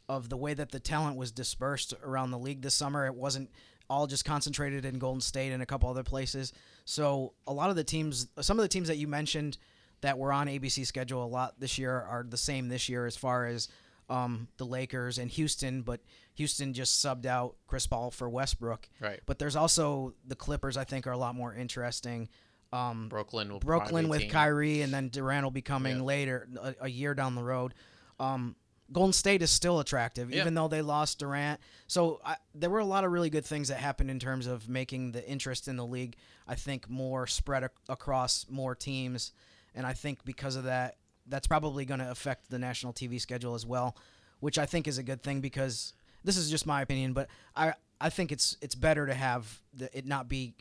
of 0.09 0.27
the 0.29 0.35
way 0.37 0.53
that 0.55 0.71
the 0.71 0.79
talent 0.79 1.15
was 1.17 1.31
dispersed 1.31 1.93
around 2.03 2.31
the 2.31 2.39
league 2.39 2.61
this 2.63 2.73
summer. 2.75 3.05
It 3.05 3.15
wasn't 3.15 3.49
all 3.91 4.07
just 4.07 4.23
concentrated 4.25 4.85
in 4.85 4.97
Golden 4.99 5.21
State 5.21 5.51
and 5.51 5.61
a 5.61 5.65
couple 5.65 5.89
other 5.89 6.03
places. 6.03 6.53
So 6.85 7.33
a 7.45 7.53
lot 7.53 7.69
of 7.69 7.75
the 7.75 7.83
teams, 7.83 8.27
some 8.39 8.57
of 8.57 8.63
the 8.63 8.69
teams 8.69 8.87
that 8.87 8.97
you 8.97 9.07
mentioned 9.07 9.57
that 10.01 10.17
were 10.17 10.31
on 10.33 10.47
ABC 10.47 10.85
schedule 10.85 11.23
a 11.23 11.27
lot 11.27 11.59
this 11.59 11.77
year 11.77 11.91
are 11.93 12.25
the 12.27 12.37
same 12.37 12.69
this 12.69 12.89
year 12.89 13.05
as 13.05 13.15
far 13.17 13.45
as 13.45 13.67
um, 14.09 14.47
the 14.57 14.65
Lakers 14.65 15.17
and 15.17 15.29
Houston, 15.31 15.81
but 15.83 15.99
Houston 16.35 16.73
just 16.73 17.03
subbed 17.05 17.25
out 17.25 17.55
Chris 17.67 17.85
Paul 17.87 18.11
for 18.11 18.29
Westbrook. 18.29 18.89
Right. 18.99 19.19
But 19.25 19.37
there's 19.39 19.55
also 19.55 20.13
the 20.27 20.35
Clippers. 20.35 20.75
I 20.77 20.83
think 20.85 21.05
are 21.07 21.11
a 21.11 21.17
lot 21.17 21.35
more 21.35 21.53
interesting. 21.53 22.29
Um, 22.73 23.09
Brooklyn 23.09 23.51
will 23.51 23.59
Brooklyn 23.59 24.07
with 24.09 24.21
team. 24.21 24.29
Kyrie, 24.31 24.81
and 24.81 24.93
then 24.93 25.09
Durant 25.09 25.43
will 25.43 25.51
be 25.51 25.61
coming 25.61 25.97
Yeah. 25.97 26.03
later, 26.03 26.47
a, 26.61 26.75
a 26.81 26.89
year 26.89 27.13
down 27.13 27.35
the 27.35 27.43
road. 27.43 27.73
Um, 28.19 28.55
Golden 28.91 29.13
State 29.13 29.41
is 29.41 29.51
still 29.51 29.79
attractive, 29.79 30.29
Yeah. 30.31 30.41
even 30.41 30.53
though 30.53 30.67
they 30.67 30.81
lost 30.81 31.19
Durant. 31.19 31.59
So 31.87 32.19
I, 32.25 32.35
there 32.53 32.69
were 32.69 32.79
a 32.79 32.85
lot 32.85 33.03
of 33.05 33.11
really 33.11 33.29
good 33.29 33.45
things 33.45 33.69
that 33.69 33.77
happened 33.77 34.09
in 34.11 34.19
terms 34.19 34.47
of 34.47 34.67
making 34.67 35.11
the 35.13 35.27
interest 35.29 35.67
in 35.67 35.77
the 35.77 35.85
league, 35.85 36.15
I 36.47 36.55
think, 36.55 36.89
more 36.89 37.25
spread 37.27 37.63
ac- 37.63 37.71
across 37.89 38.45
more 38.49 38.75
teams. 38.75 39.31
And 39.75 39.85
I 39.87 39.93
think 39.93 40.25
because 40.25 40.55
of 40.55 40.65
that, 40.65 40.97
that's 41.27 41.47
probably 41.47 41.85
going 41.85 41.99
to 42.01 42.11
affect 42.11 42.49
the 42.49 42.59
national 42.59 42.91
TV 42.93 43.21
schedule 43.21 43.55
as 43.55 43.65
well, 43.65 43.95
which 44.41 44.57
I 44.57 44.65
think 44.65 44.87
is 44.87 44.97
a 44.97 45.03
good 45.03 45.23
thing 45.23 45.39
because 45.39 45.93
this 46.23 46.35
is 46.35 46.49
just 46.49 46.65
my 46.65 46.81
opinion, 46.81 47.13
but 47.13 47.29
I 47.55 47.73
I 48.01 48.09
think 48.09 48.31
it's 48.31 48.57
it's 48.61 48.75
better 48.75 49.05
to 49.05 49.13
have 49.13 49.61
the, 49.73 49.95
it 49.97 50.05
not 50.05 50.27
be 50.27 50.55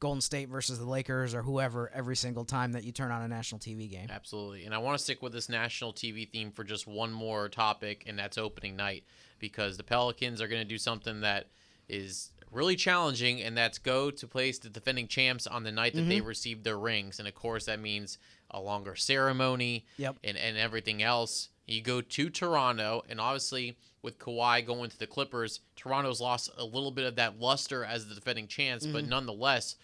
Golden 0.00 0.22
State 0.22 0.48
versus 0.48 0.78
the 0.78 0.88
Lakers 0.88 1.34
or 1.34 1.42
whoever 1.42 1.90
every 1.94 2.16
single 2.16 2.46
time 2.46 2.72
that 2.72 2.84
you 2.84 2.90
turn 2.90 3.12
on 3.12 3.20
a 3.20 3.28
national 3.28 3.58
TV 3.58 3.88
game. 3.88 4.08
Absolutely. 4.10 4.64
And 4.64 4.74
I 4.74 4.78
want 4.78 4.96
to 4.96 5.04
stick 5.04 5.20
with 5.20 5.34
this 5.34 5.50
national 5.50 5.92
TV 5.92 6.28
theme 6.28 6.50
for 6.50 6.64
just 6.64 6.86
one 6.86 7.12
more 7.12 7.50
topic, 7.50 8.04
and 8.06 8.18
that's 8.18 8.38
opening 8.38 8.76
night, 8.76 9.04
because 9.38 9.76
the 9.76 9.84
Pelicans 9.84 10.40
are 10.40 10.48
going 10.48 10.62
to 10.62 10.68
do 10.68 10.78
something 10.78 11.20
that 11.20 11.48
is 11.86 12.30
really 12.50 12.76
challenging, 12.76 13.42
and 13.42 13.56
that's 13.56 13.78
go 13.78 14.10
to 14.10 14.26
place 14.26 14.58
the 14.58 14.70
defending 14.70 15.06
champs 15.06 15.46
on 15.46 15.64
the 15.64 15.72
night 15.72 15.94
that 15.94 16.08
they 16.08 16.18
mm-hmm. 16.18 16.26
received 16.26 16.64
their 16.64 16.78
rings. 16.78 17.18
And 17.18 17.28
of 17.28 17.34
course, 17.34 17.66
that 17.66 17.78
means 17.78 18.16
a 18.50 18.60
longer 18.60 18.96
ceremony 18.96 19.84
Yep. 19.98 20.16
and, 20.24 20.36
and 20.36 20.56
everything 20.56 21.02
else. 21.02 21.50
You 21.66 21.82
go 21.82 22.00
to 22.00 22.30
Toronto, 22.30 23.02
and 23.08 23.20
obviously, 23.20 23.76
with 24.02 24.18
Kawhi 24.18 24.66
going 24.66 24.90
to 24.90 24.98
the 24.98 25.06
Clippers, 25.06 25.60
Toronto's 25.76 26.20
lost 26.20 26.50
a 26.56 26.64
little 26.64 26.90
bit 26.90 27.04
of 27.04 27.16
that 27.16 27.38
luster 27.38 27.84
as 27.84 28.08
the 28.08 28.14
defending 28.14 28.48
champs, 28.48 28.86
but 28.86 29.02
mm-hmm. 29.02 29.10
nonetheless, 29.10 29.76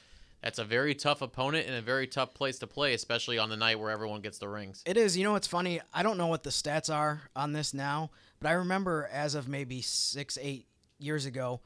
that's 0.42 0.58
a 0.58 0.64
very 0.64 0.94
tough 0.94 1.22
opponent 1.22 1.66
and 1.66 1.76
a 1.76 1.82
very 1.82 2.06
tough 2.06 2.34
place 2.34 2.58
to 2.60 2.66
play, 2.66 2.94
especially 2.94 3.38
on 3.38 3.48
the 3.48 3.56
night 3.56 3.78
where 3.80 3.90
everyone 3.90 4.20
gets 4.20 4.38
the 4.38 4.48
rings. 4.48 4.82
It 4.86 4.96
is. 4.96 5.16
You 5.16 5.24
know 5.24 5.32
what's 5.32 5.46
funny? 5.46 5.80
I 5.92 6.02
don't 6.02 6.18
know 6.18 6.28
what 6.28 6.42
the 6.42 6.50
stats 6.50 6.92
are 6.92 7.22
on 7.34 7.52
this 7.52 7.74
now, 7.74 8.10
but 8.40 8.48
I 8.48 8.52
remember 8.52 9.08
as 9.12 9.34
of 9.34 9.48
maybe 9.48 9.80
six, 9.82 10.38
eight 10.40 10.66
years 10.98 11.26
ago, 11.26 11.60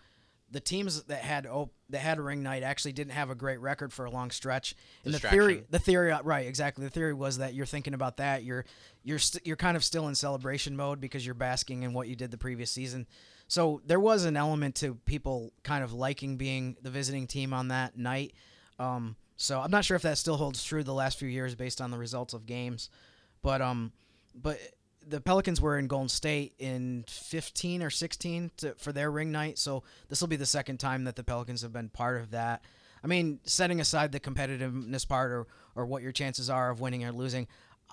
the 0.51 0.61
teams 0.61 1.03
that 1.05 1.21
had 1.21 1.47
op- 1.47 1.73
that 1.91 1.99
had 1.99 2.19
ring 2.19 2.43
night 2.43 2.63
actually 2.63 2.93
didn't 2.93 3.13
have 3.13 3.31
a 3.31 3.35
great 3.35 3.61
record 3.61 3.93
for 3.93 4.05
a 4.05 4.11
long 4.11 4.31
stretch. 4.31 4.75
And 5.05 5.15
the 5.15 5.19
theory, 5.19 5.65
the 5.71 5.79
theory, 5.79 6.11
uh, 6.11 6.23
right? 6.23 6.47
Exactly. 6.47 6.85
The 6.85 6.91
theory 6.91 7.15
was 7.15 7.39
that 7.39 7.55
you're 7.55 7.67
thinking 7.67 7.95
about 7.95 8.17
that. 8.17 8.43
You're 8.43 8.65
you're 9.03 9.19
st- 9.19 9.47
you're 9.47 9.57
kind 9.57 9.77
of 9.77 9.85
still 9.85 10.09
in 10.09 10.15
celebration 10.15 10.77
mode 10.77 11.01
because 11.01 11.25
you're 11.25 11.35
basking 11.35 11.85
in 11.85 11.93
what 11.93 12.09
you 12.09 12.17
did 12.17 12.31
the 12.31 12.39
previous 12.39 12.71
season. 12.71 13.07
So 13.47 13.81
there 13.85 14.01
was 14.01 14.25
an 14.25 14.37
element 14.37 14.77
to 14.77 14.95
people 14.95 15.53
kind 15.63 15.85
of 15.85 15.93
liking 15.93 16.37
being 16.37 16.77
the 16.83 16.91
visiting 16.91 17.27
team 17.27 17.53
on 17.53 17.69
that 17.69 17.97
night. 17.97 18.35
Um, 18.81 19.17
so 19.37 19.61
I'm 19.61 19.71
not 19.71 19.85
sure 19.85 19.95
if 19.95 20.03
that 20.03 20.19
still 20.19 20.37
holds 20.37 20.65
true 20.65 20.83
the 20.83 20.95
last 20.95 21.19
few 21.19 21.29
years 21.29 21.55
based 21.55 21.81
on 21.81 21.91
the 21.91 21.99
results 21.99 22.35
of 22.35 22.47
games, 22.47 22.91
but 23.43 23.61
um, 23.61 23.93
but 24.35 24.59
the 25.07 25.21
Pelicans 25.21 25.61
were 25.61 25.79
in 25.79 25.87
Golden 25.87 26.09
State 26.09 26.55
in 26.59 27.05
15 27.09 27.83
or 27.83 27.91
16 27.91 28.51
to, 28.59 28.75
for 28.75 28.93
their 28.93 29.11
ring 29.11 29.33
night. 29.33 29.59
So 29.59 29.83
this 30.09 30.21
will 30.21 30.29
be 30.29 30.37
the 30.37 30.47
second 30.47 30.79
time 30.79 31.05
that 31.05 31.17
the 31.17 31.25
Pelicans 31.25 31.63
have 31.63 31.73
been 31.73 31.89
part 31.89 32.21
of 32.21 32.31
that. 32.33 32.63
I 33.03 33.07
mean, 33.07 33.41
setting 33.45 33.81
aside 33.81 34.13
the 34.13 34.21
competitiveness 34.21 35.09
part 35.09 35.33
or, 35.33 35.47
or 35.75 35.87
what 35.87 36.03
your 36.03 36.13
chances 36.13 36.51
are 36.51 36.71
of 36.71 36.81
winning 36.81 37.05
or 37.05 37.13
losing, 37.13 37.49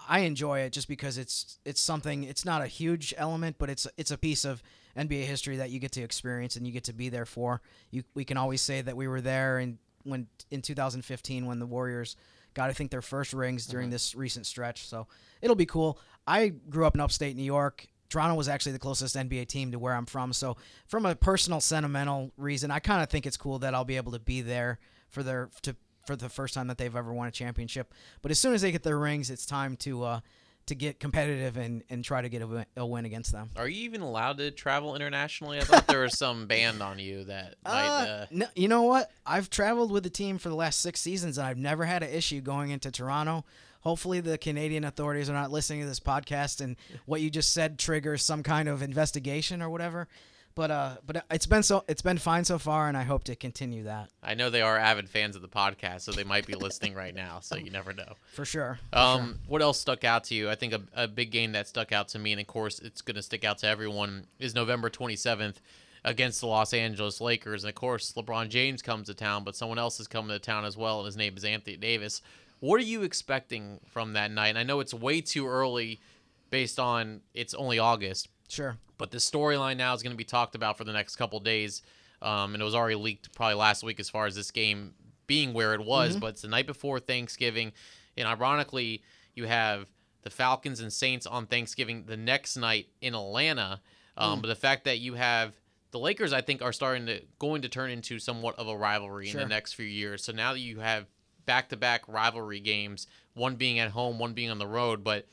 I 0.08 0.20
enjoy 0.20 0.60
it 0.60 0.74
just 0.74 0.88
because 0.88 1.18
it's 1.18 1.60
it's 1.66 1.82
something. 1.82 2.24
It's 2.24 2.46
not 2.46 2.62
a 2.62 2.68
huge 2.68 3.14
element, 3.18 3.56
but 3.58 3.70
it's 3.70 3.88
it's 3.98 4.12
a 4.12 4.18
piece 4.18 4.46
of 4.46 4.62
NBA 4.98 5.24
history 5.24 5.58
that 5.58 5.70
you 5.70 5.80
get 5.80 5.92
to 5.94 6.02
experience 6.02 6.56
and 6.56 6.68
you 6.68 6.74
get 6.74 6.84
to 6.86 6.94
be 6.94 7.10
there 7.10 7.26
for. 7.26 7.62
You 7.90 8.04
we 8.14 8.26
can 8.26 8.38
always 8.38 8.62
say 8.62 8.82
that 8.82 8.96
we 8.96 9.08
were 9.08 9.22
there 9.22 9.58
and 9.58 9.78
when 10.08 10.28
in 10.52 10.62
2015 10.62 11.46
when 11.46 11.60
the 11.60 11.66
Warriors 11.66 12.16
got 12.54 12.70
I 12.70 12.74
think 12.74 12.92
their 12.92 13.02
first 13.02 13.34
rings 13.34 13.68
during 13.68 13.90
this 13.90 14.16
recent 14.16 14.46
stretch. 14.46 14.88
So 14.88 15.08
it'll 15.42 15.56
be 15.56 15.66
cool. 15.66 16.00
I 16.26 16.50
grew 16.70 16.86
up 16.86 16.96
in 16.96 17.02
upstate 17.02 17.36
New 17.36 17.44
York. 17.44 17.88
Toronto 18.10 18.36
was 18.36 18.48
actually 18.48 18.72
the 18.72 18.80
closest 18.80 19.16
NBA 19.16 19.48
team 19.48 19.72
to 19.72 19.80
where 19.80 19.94
I'm 19.94 20.06
from. 20.06 20.34
So 20.34 20.58
from 20.88 21.06
a 21.06 21.16
personal 21.16 21.62
sentimental 21.62 22.32
reason, 22.38 22.72
I 22.72 22.80
kind 22.80 23.04
of 23.04 23.10
think 23.10 23.26
it's 23.26 23.38
cool 23.38 23.60
that 23.60 23.76
I'll 23.76 23.86
be 23.86 23.98
able 23.98 24.14
to 24.14 24.20
be 24.20 24.42
there 24.42 24.80
for 25.10 25.24
their 25.24 25.50
to 25.64 25.76
for 26.06 26.16
the 26.16 26.30
first 26.30 26.54
time 26.54 26.68
that 26.68 26.78
they've 26.78 26.96
ever 26.96 27.14
won 27.14 27.28
a 27.28 27.32
championship. 27.32 27.94
But 28.22 28.32
as 28.32 28.40
soon 28.40 28.54
as 28.54 28.62
they 28.62 28.72
get 28.72 28.84
their 28.84 28.98
rings, 28.98 29.30
it's 29.30 29.46
time 29.46 29.76
to 29.78 30.04
uh, 30.04 30.20
to 30.68 30.76
get 30.76 31.00
competitive 31.00 31.58
and, 31.58 31.84
and 31.90 32.04
try 32.04 32.22
to 32.22 32.30
get 32.30 32.42
a 32.42 32.48
win, 32.48 32.66
a 32.76 32.86
win 32.86 33.06
against 33.06 33.32
them. 33.32 33.50
Are 33.56 33.68
you 33.68 33.84
even 33.84 34.02
allowed 34.02 34.38
to 34.38 34.52
travel 34.52 34.96
internationally? 34.96 35.58
I 35.58 35.64
thought 35.64 35.88
there 35.88 36.02
was 36.02 36.18
some 36.18 36.46
ban 36.48 36.82
on 36.82 37.00
you 37.00 37.24
that 37.26 37.56
might. 37.66 37.88
Uh, 37.88 38.08
Uh, 38.08 38.26
no, 38.32 38.46
you 38.56 38.68
know 38.68 38.84
what? 38.84 39.12
I've 39.26 39.50
traveled 39.50 39.92
with 39.92 40.04
the 40.04 40.10
team 40.10 40.38
for 40.38 40.50
the 40.50 40.56
last 40.56 40.82
six 40.82 41.02
seasons, 41.02 41.38
and 41.38 41.48
I've 41.48 41.58
never 41.58 41.86
had 41.86 42.04
an 42.04 42.10
issue 42.10 42.42
going 42.42 42.70
into 42.70 42.92
Toronto. 42.92 43.44
Hopefully, 43.82 44.20
the 44.20 44.38
Canadian 44.38 44.84
authorities 44.84 45.30
are 45.30 45.34
not 45.34 45.52
listening 45.52 45.82
to 45.82 45.88
this 45.88 46.00
podcast, 46.00 46.62
and 46.62 46.76
what 47.06 47.22
you 47.22 47.30
just 47.30 47.54
said 47.54 47.80
triggers 47.80 48.24
some 48.24 48.44
kind 48.44 48.68
of 48.68 48.82
investigation 48.82 49.62
or 49.62 49.70
whatever. 49.70 50.08
But 50.58 50.72
uh, 50.72 50.96
but 51.06 51.24
it's 51.32 51.46
been 51.46 51.64
so 51.64 51.86
it's 51.88 52.02
been 52.02 52.18
fine 52.18 52.44
so 52.44 52.58
far, 52.58 52.90
and 52.90 52.98
I 52.98 53.04
hope 53.04 53.24
to 53.26 53.36
continue 53.36 53.84
that 53.84 54.10
I 54.22 54.34
know 54.34 54.50
they 54.50 54.62
are 54.62 54.78
avid 54.78 55.08
fans 55.10 55.36
of 55.38 55.42
the 55.42 55.48
podcast, 55.48 56.02
so 56.02 56.12
they 56.12 56.26
might 56.26 56.46
be 56.46 56.56
listening 56.56 56.94
right 56.96 57.16
now. 57.16 57.40
So 57.40 57.56
you 57.56 57.70
never 57.72 57.94
know. 57.94 58.16
for 58.34 58.44
sure. 58.44 58.80
for 58.92 58.98
Um, 58.98 59.26
sure. 59.26 59.36
what 59.48 59.62
else 59.62 59.80
stuck 59.80 60.04
out 60.04 60.26
to 60.26 60.36
you? 60.36 60.50
I 60.50 60.56
think 60.56 60.74
a, 60.74 60.82
a 60.94 61.08
big 61.08 61.32
game 61.32 61.54
that 61.54 61.68
stuck 61.68 61.92
out 61.94 62.10
to 62.10 62.20
me, 62.20 62.34
and 62.34 62.42
of 62.42 62.48
course 62.48 62.80
it's 62.80 63.02
going 63.02 63.16
to 63.16 63.22
stick 63.22 63.46
out 63.46 63.60
to 63.60 63.68
everyone, 63.68 64.26
is 64.40 64.54
November 64.56 64.90
27th 64.90 65.56
against 66.04 66.42
the 66.42 66.48
Los 66.48 66.74
Angeles 66.74 67.22
Lakers. 67.22 67.64
And 67.64 67.70
of 67.70 67.76
course, 67.76 68.14
LeBron 68.14 68.50
James 68.50 68.82
comes 68.82 69.08
to 69.08 69.14
town, 69.14 69.44
but 69.44 69.56
someone 69.56 69.78
else 69.78 70.00
is 70.00 70.08
coming 70.08 70.30
to 70.30 70.40
town 70.40 70.66
as 70.66 70.76
well, 70.76 71.00
and 71.00 71.06
his 71.06 71.18
name 71.18 71.38
is 71.38 71.46
Anthony 71.46 71.78
Davis. 71.78 72.22
What 72.60 72.80
are 72.82 72.84
you 72.84 73.04
expecting 73.04 73.80
from 73.86 74.14
that 74.14 74.32
night? 74.32 74.50
And 74.50 74.58
I 74.58 74.64
know 74.64 74.80
it's 74.80 74.94
way 74.94 75.22
too 75.22 75.48
early 75.48 76.00
based 76.50 76.80
on 76.80 77.22
it's 77.36 77.54
only 77.54 77.78
August, 77.78 78.30
Sure. 78.48 78.78
but 78.98 79.12
the 79.12 79.18
storyline 79.18 79.78
now 79.78 79.94
is 79.94 80.02
going 80.02 80.14
to 80.14 80.18
be 80.18 80.24
talked 80.24 80.56
about 80.56 80.78
for 80.78 80.84
the 80.84 80.94
next 80.94 81.16
couple 81.18 81.40
days. 81.40 81.82
Um, 82.22 82.54
and 82.56 82.62
it 82.62 82.66
was 82.66 82.74
already 82.74 82.96
leaked 82.96 83.32
probably 83.36 83.56
last 83.56 83.84
week 83.84 84.00
as 84.00 84.10
far 84.10 84.26
as 84.26 84.34
this 84.36 84.50
game 84.50 84.94
being 85.28 85.54
where 85.54 85.74
it 85.76 85.82
was. 85.82 86.16
Mhm. 86.16 86.20
But 86.22 86.28
it's 86.28 86.42
the 86.42 86.48
night 86.48 86.66
before 86.66 87.00
Thanksgiving, 87.00 87.74
and 88.16 88.28
ironically, 88.28 89.04
you 89.36 89.46
have 89.46 89.86
the 90.24 90.30
Falcons 90.32 90.80
and 90.80 90.92
Saints 90.92 91.28
on 91.28 91.46
Thanksgiving 91.46 92.06
the 92.06 92.18
next 92.18 92.58
night 92.58 92.88
in 93.02 93.14
Atlanta. 93.14 93.82
Um, 94.18 94.40
Mm. 94.40 94.42
But 94.42 94.48
the 94.48 94.56
fact 94.56 94.86
that 94.86 94.98
you 94.98 95.14
have 95.14 95.54
the 95.92 96.00
Lakers, 96.00 96.34
I 96.34 96.42
think, 96.42 96.62
are 96.64 96.74
starting 96.74 97.06
to 97.06 97.22
going 97.40 97.62
to 97.62 97.70
turn 97.70 97.92
into 97.92 98.18
somewhat 98.20 98.58
of 98.58 98.68
a 98.68 98.76
rivalry 98.76 99.30
in 99.30 99.38
the 99.38 99.46
next 99.46 99.74
few 99.74 99.86
years. 99.86 100.24
So 100.24 100.32
now 100.32 100.54
that 100.54 100.60
you 100.60 100.80
have 100.80 101.06
back-to-back 101.46 102.08
rivalry 102.08 102.60
games, 102.60 103.08
one 103.36 103.56
being 103.56 103.78
at 103.80 103.92
home, 103.92 104.18
one 104.20 104.34
being 104.34 104.50
on 104.50 104.58
the 104.58 104.68
road, 104.68 105.04
but 105.04 105.28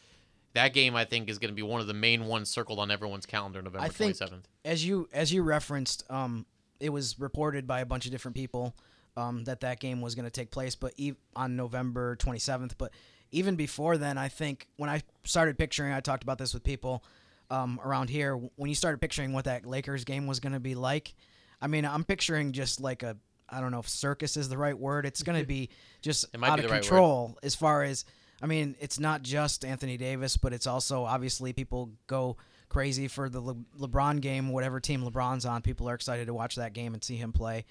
that 0.54 0.72
game 0.72 0.96
I 0.96 1.04
think 1.04 1.28
is 1.28 1.38
going 1.38 1.50
to 1.50 1.54
be 1.54 1.62
one 1.62 1.80
of 1.80 1.86
the 1.86 1.94
main 1.94 2.26
ones 2.26 2.48
circled 2.48 2.78
on 2.78 2.90
everyone's 2.90 3.26
calendar 3.26 3.60
November 3.60 3.84
I 3.84 3.88
think 3.88 4.16
27th. 4.16 4.44
as 4.64 4.84
you 4.86 5.08
as 5.12 5.32
you 5.32 5.42
referenced, 5.42 6.04
um, 6.10 6.46
it 6.80 6.90
was 6.90 7.18
reported 7.18 7.66
by 7.66 7.80
a 7.80 7.86
bunch 7.86 8.06
of 8.06 8.12
different 8.12 8.36
people 8.36 8.74
um, 9.16 9.44
that 9.44 9.60
that 9.60 9.80
game 9.80 10.00
was 10.00 10.14
going 10.14 10.24
to 10.24 10.30
take 10.30 10.50
place, 10.50 10.74
but 10.74 10.92
e- 10.96 11.14
on 11.36 11.56
November 11.56 12.16
27th. 12.16 12.72
But 12.78 12.92
even 13.30 13.56
before 13.56 13.96
then, 13.96 14.18
I 14.18 14.28
think 14.28 14.68
when 14.76 14.90
I 14.90 15.02
started 15.24 15.58
picturing, 15.58 15.92
I 15.92 16.00
talked 16.00 16.22
about 16.22 16.38
this 16.38 16.52
with 16.54 16.64
people 16.64 17.04
um, 17.50 17.80
around 17.84 18.10
here. 18.10 18.36
When 18.56 18.68
you 18.68 18.74
started 18.74 19.00
picturing 19.00 19.32
what 19.32 19.44
that 19.44 19.66
Lakers 19.66 20.04
game 20.04 20.26
was 20.26 20.40
going 20.40 20.52
to 20.52 20.60
be 20.60 20.74
like, 20.74 21.14
I 21.60 21.66
mean, 21.66 21.84
I'm 21.84 22.04
picturing 22.04 22.52
just 22.52 22.80
like 22.80 23.02
a 23.02 23.16
I 23.48 23.60
don't 23.60 23.70
know 23.70 23.80
if 23.80 23.88
circus 23.88 24.36
is 24.36 24.48
the 24.48 24.58
right 24.58 24.76
word. 24.76 25.06
It's 25.06 25.22
going 25.22 25.40
to 25.40 25.46
be 25.46 25.70
just 26.02 26.26
out 26.42 26.58
of 26.58 26.62
the 26.64 26.68
right 26.68 26.76
word. 26.76 26.80
control 26.82 27.38
as 27.42 27.54
far 27.54 27.82
as 27.84 28.04
I 28.44 28.46
mean, 28.46 28.76
it's 28.78 29.00
not 29.00 29.22
just 29.22 29.64
Anthony 29.64 29.96
Davis, 29.96 30.36
but 30.36 30.52
it's 30.52 30.66
also 30.66 31.04
obviously 31.04 31.54
people 31.54 31.92
go 32.06 32.36
crazy 32.68 33.08
for 33.08 33.30
the 33.30 33.40
Le- 33.40 33.56
LeBron 33.80 34.20
game, 34.20 34.50
whatever 34.50 34.80
team 34.80 35.02
LeBron's 35.02 35.46
on. 35.46 35.62
People 35.62 35.88
are 35.88 35.94
excited 35.94 36.26
to 36.26 36.34
watch 36.34 36.56
that 36.56 36.74
game 36.74 36.92
and 36.92 37.02
see 37.02 37.16
him 37.16 37.32
play. 37.32 37.64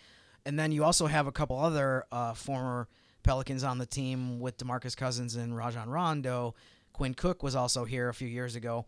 And 0.47 0.57
then 0.57 0.71
you 0.71 0.83
also 0.83 1.05
have 1.05 1.27
a 1.27 1.31
couple 1.31 1.59
other 1.59 2.05
uh, 2.11 2.33
former 2.33 2.87
Pelicans 3.21 3.63
on 3.63 3.77
the 3.77 3.85
team 3.85 4.39
with 4.39 4.57
DeMarcus 4.57 4.97
Cousins 4.97 5.35
and 5.35 5.55
Rajon 5.55 5.91
Rondo. 5.91 6.55
Quinn 6.91 7.13
Cook 7.13 7.43
was 7.43 7.55
also 7.55 7.85
here 7.85 8.09
a 8.09 8.13
few 8.13 8.27
years 8.27 8.55
ago. 8.55 8.87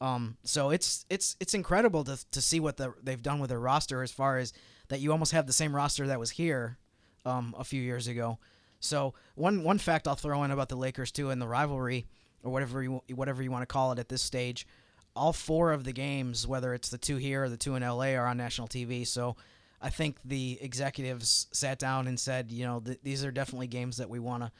Um, 0.00 0.38
so 0.42 0.70
it's 0.70 1.04
it's 1.10 1.36
it's 1.38 1.52
incredible 1.52 2.02
to, 2.04 2.18
to 2.30 2.40
see 2.40 2.60
what 2.60 2.78
the, 2.78 2.94
they've 3.02 3.22
done 3.22 3.40
with 3.40 3.50
their 3.50 3.60
roster 3.60 4.02
as 4.02 4.10
far 4.10 4.38
as 4.38 4.54
that 4.88 5.00
you 5.00 5.12
almost 5.12 5.32
have 5.32 5.46
the 5.46 5.52
same 5.52 5.76
roster 5.76 6.06
that 6.06 6.18
was 6.18 6.30
here 6.30 6.78
um, 7.26 7.54
a 7.58 7.64
few 7.64 7.82
years 7.82 8.08
ago. 8.08 8.38
So 8.80 9.14
one 9.34 9.62
one 9.62 9.78
fact 9.78 10.06
I'll 10.06 10.16
throw 10.16 10.42
in 10.44 10.50
about 10.50 10.68
the 10.68 10.76
Lakers 10.76 11.10
too 11.10 11.30
and 11.30 11.40
the 11.40 11.48
rivalry 11.48 12.06
or 12.42 12.50
whatever 12.50 12.82
you 12.82 13.02
whatever 13.14 13.42
you 13.42 13.50
want 13.50 13.62
to 13.62 13.66
call 13.66 13.92
it 13.92 13.98
at 13.98 14.08
this 14.08 14.22
stage, 14.22 14.66
all 15.14 15.32
four 15.32 15.72
of 15.72 15.84
the 15.84 15.92
games, 15.92 16.46
whether 16.46 16.74
it's 16.74 16.88
the 16.88 16.98
two 16.98 17.16
here 17.16 17.44
or 17.44 17.48
the 17.48 17.56
two 17.56 17.74
in 17.74 17.82
LA, 17.82 18.14
are 18.14 18.26
on 18.26 18.36
national 18.36 18.68
TV. 18.68 19.06
So 19.06 19.36
I 19.80 19.90
think 19.90 20.18
the 20.24 20.58
executives 20.60 21.48
sat 21.52 21.78
down 21.78 22.06
and 22.06 22.18
said, 22.18 22.50
you 22.50 22.64
know, 22.64 22.80
th- 22.80 23.00
these 23.02 23.24
are 23.24 23.30
definitely 23.30 23.66
games 23.66 23.98
that 23.98 24.08
we 24.08 24.18
want 24.18 24.42
to 24.42 24.52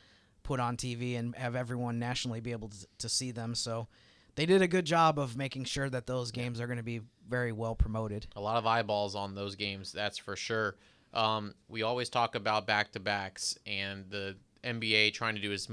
put 0.42 0.60
on 0.60 0.76
TV 0.76 1.18
and 1.18 1.34
have 1.34 1.56
everyone 1.56 1.98
nationally 1.98 2.40
be 2.40 2.52
able 2.52 2.68
to, 2.68 2.86
to 2.98 3.08
see 3.08 3.30
them. 3.30 3.54
So 3.54 3.88
they 4.36 4.46
did 4.46 4.62
a 4.62 4.68
good 4.68 4.84
job 4.84 5.18
of 5.18 5.36
making 5.36 5.64
sure 5.64 5.88
that 5.90 6.06
those 6.06 6.30
games 6.30 6.60
are 6.60 6.66
going 6.66 6.76
to 6.76 6.84
be 6.84 7.00
very 7.28 7.52
well 7.52 7.74
promoted. 7.74 8.26
A 8.36 8.40
lot 8.40 8.56
of 8.56 8.66
eyeballs 8.66 9.14
on 9.14 9.34
those 9.34 9.56
games, 9.56 9.92
that's 9.92 10.18
for 10.18 10.36
sure. 10.36 10.76
Um, 11.16 11.54
we 11.68 11.82
always 11.82 12.08
talk 12.08 12.34
about 12.34 12.66
back 12.66 12.92
to 12.92 13.00
backs 13.00 13.58
and 13.66 14.04
the 14.10 14.36
NBA 14.62 15.14
trying 15.14 15.34
to 15.34 15.40
do 15.40 15.52
as 15.52 15.68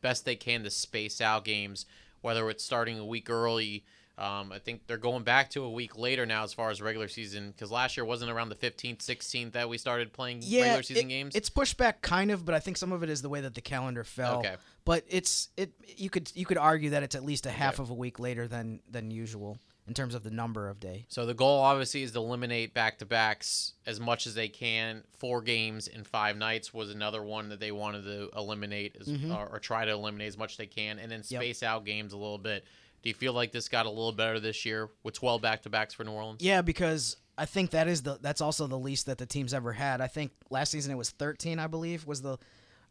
best 0.00 0.24
they 0.24 0.36
can 0.36 0.62
to 0.62 0.70
space 0.70 1.20
out 1.20 1.44
games, 1.44 1.86
whether 2.20 2.48
it's 2.50 2.62
starting 2.64 2.98
a 2.98 3.04
week 3.04 3.28
early. 3.28 3.84
Um, 4.18 4.50
I 4.50 4.58
think 4.60 4.86
they're 4.86 4.96
going 4.96 5.24
back 5.24 5.50
to 5.50 5.64
a 5.64 5.70
week 5.70 5.98
later 5.98 6.24
now 6.24 6.42
as 6.44 6.54
far 6.54 6.70
as 6.70 6.80
regular 6.80 7.06
season 7.08 7.50
because 7.50 7.70
last 7.70 7.96
year 7.98 8.04
wasn't 8.06 8.30
around 8.30 8.48
the 8.48 8.54
15th, 8.54 8.98
16th 8.98 9.52
that 9.52 9.68
we 9.68 9.76
started 9.76 10.12
playing 10.14 10.38
regular 10.40 10.82
season 10.82 11.06
it- 11.06 11.08
games. 11.08 11.34
It's 11.34 11.50
pushed 11.50 11.76
back 11.76 12.00
kind 12.00 12.30
of, 12.30 12.44
but 12.46 12.54
I 12.54 12.60
think 12.60 12.78
some 12.78 12.92
of 12.92 13.02
it 13.02 13.10
is 13.10 13.20
the 13.20 13.28
way 13.28 13.42
that 13.42 13.54
the 13.54 13.60
calendar 13.60 14.04
fell. 14.04 14.38
Okay. 14.38 14.54
But 14.86 15.04
it's 15.08 15.48
it 15.58 15.72
you 15.98 16.08
could 16.08 16.30
you 16.34 16.46
could 16.46 16.56
argue 16.58 16.90
that 16.90 17.02
it's 17.02 17.14
at 17.16 17.24
least 17.24 17.44
a 17.44 17.50
half 17.50 17.74
Okay. 17.74 17.82
of 17.82 17.90
a 17.90 17.94
week 17.94 18.18
later 18.18 18.46
than 18.48 18.80
than 18.90 19.10
usual 19.10 19.58
in 19.86 19.94
terms 19.94 20.14
of 20.14 20.22
the 20.24 20.30
number 20.30 20.68
of 20.68 20.80
day. 20.80 21.06
So 21.08 21.26
the 21.26 21.34
goal 21.34 21.60
obviously 21.60 22.02
is 22.02 22.12
to 22.12 22.18
eliminate 22.18 22.74
back 22.74 22.98
to 22.98 23.06
backs 23.06 23.74
as 23.86 24.00
much 24.00 24.26
as 24.26 24.34
they 24.34 24.48
can. 24.48 25.04
Four 25.18 25.42
games 25.42 25.86
in 25.86 26.02
five 26.04 26.36
nights 26.36 26.74
was 26.74 26.90
another 26.90 27.22
one 27.22 27.48
that 27.50 27.60
they 27.60 27.70
wanted 27.72 28.02
to 28.04 28.28
eliminate 28.36 28.96
as, 29.00 29.06
Mhm. 29.08 29.34
or, 29.36 29.46
or 29.48 29.58
try 29.60 29.84
to 29.84 29.92
eliminate 29.92 30.28
as 30.28 30.36
much 30.38 30.52
as 30.52 30.56
they 30.56 30.66
can, 30.66 30.98
and 30.98 31.10
then 31.10 31.22
Yep. 31.28 31.40
space 31.40 31.62
out 31.62 31.84
games 31.84 32.12
a 32.12 32.16
little 32.16 32.38
bit. 32.38 32.64
Do 33.02 33.08
you 33.08 33.14
feel 33.14 33.32
like 33.32 33.52
this 33.52 33.68
got 33.68 33.86
a 33.86 33.90
little 33.90 34.10
better 34.12 34.40
this 34.40 34.64
year 34.64 34.90
with 35.04 35.14
12 35.14 35.40
back 35.40 35.62
to 35.62 35.70
backs 35.70 35.94
for 35.94 36.02
New 36.02 36.10
Orleans? 36.12 36.42
Yeah, 36.42 36.62
because 36.62 37.16
I 37.38 37.44
think 37.46 37.70
that 37.70 37.86
is 37.86 38.02
the 38.02 38.18
that's 38.20 38.40
also 38.40 38.66
the 38.66 38.78
least 38.78 39.06
that 39.06 39.18
the 39.18 39.26
team's 39.26 39.54
ever 39.54 39.72
had. 39.74 40.00
I 40.00 40.08
think 40.08 40.32
last 40.50 40.70
season 40.70 40.90
it 40.90 40.96
was 40.96 41.10
13, 41.10 41.58
I 41.60 41.66
believe, 41.68 42.06
was 42.06 42.22
the 42.22 42.38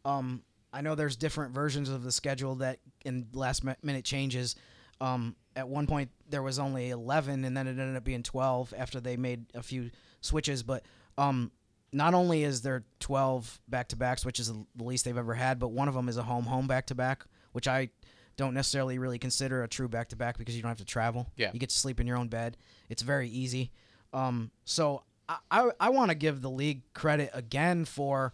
um 0.04 0.42
I 0.72 0.80
know 0.82 0.94
there's 0.94 1.16
different 1.16 1.52
versions 1.54 1.88
of 1.88 2.02
the 2.04 2.12
schedule 2.12 2.54
that 2.56 2.78
in 3.04 3.26
last 3.32 3.64
minute 3.82 4.04
changes. 4.04 4.54
Um 5.00 5.36
at 5.56 5.68
one 5.68 5.86
point 5.86 6.10
there 6.28 6.42
was 6.42 6.58
only 6.58 6.90
11 6.90 7.44
and 7.44 7.56
then 7.56 7.66
it 7.66 7.70
ended 7.70 7.96
up 7.96 8.04
being 8.04 8.22
12 8.22 8.74
after 8.76 9.00
they 9.00 9.16
made 9.16 9.46
a 9.54 9.62
few 9.62 9.90
switches, 10.20 10.62
but 10.62 10.84
um 11.18 11.50
not 11.92 12.14
only 12.14 12.44
is 12.44 12.62
there 12.62 12.84
12 13.00 13.60
back-to-backs, 13.68 14.24
which 14.24 14.38
is 14.38 14.52
the 14.52 14.84
least 14.84 15.04
they've 15.04 15.16
ever 15.16 15.34
had, 15.34 15.58
but 15.58 15.68
one 15.68 15.88
of 15.88 15.94
them 15.94 16.08
is 16.08 16.16
a 16.18 16.22
home-home 16.22 16.66
back-to-back, 16.66 17.24
which 17.52 17.66
I 17.66 17.88
don't 18.36 18.52
necessarily 18.52 18.98
really 18.98 19.18
consider 19.18 19.62
a 19.62 19.68
true 19.68 19.88
back-to-back 19.88 20.36
because 20.36 20.54
you 20.54 20.62
don't 20.62 20.68
have 20.68 20.78
to 20.78 20.84
travel. 20.84 21.30
Yeah. 21.36 21.50
You 21.54 21.60
get 21.60 21.70
to 21.70 21.76
sleep 21.76 21.98
in 22.00 22.06
your 22.06 22.18
own 22.18 22.28
bed. 22.28 22.58
It's 22.90 23.02
very 23.02 23.30
easy. 23.30 23.70
Um, 24.12 24.50
so 24.64 25.04
I, 25.28 25.38
I, 25.50 25.70
I 25.80 25.88
want 25.90 26.10
to 26.10 26.14
give 26.14 26.42
the 26.42 26.50
league 26.50 26.82
credit 26.92 27.30
again 27.32 27.84
for, 27.86 28.32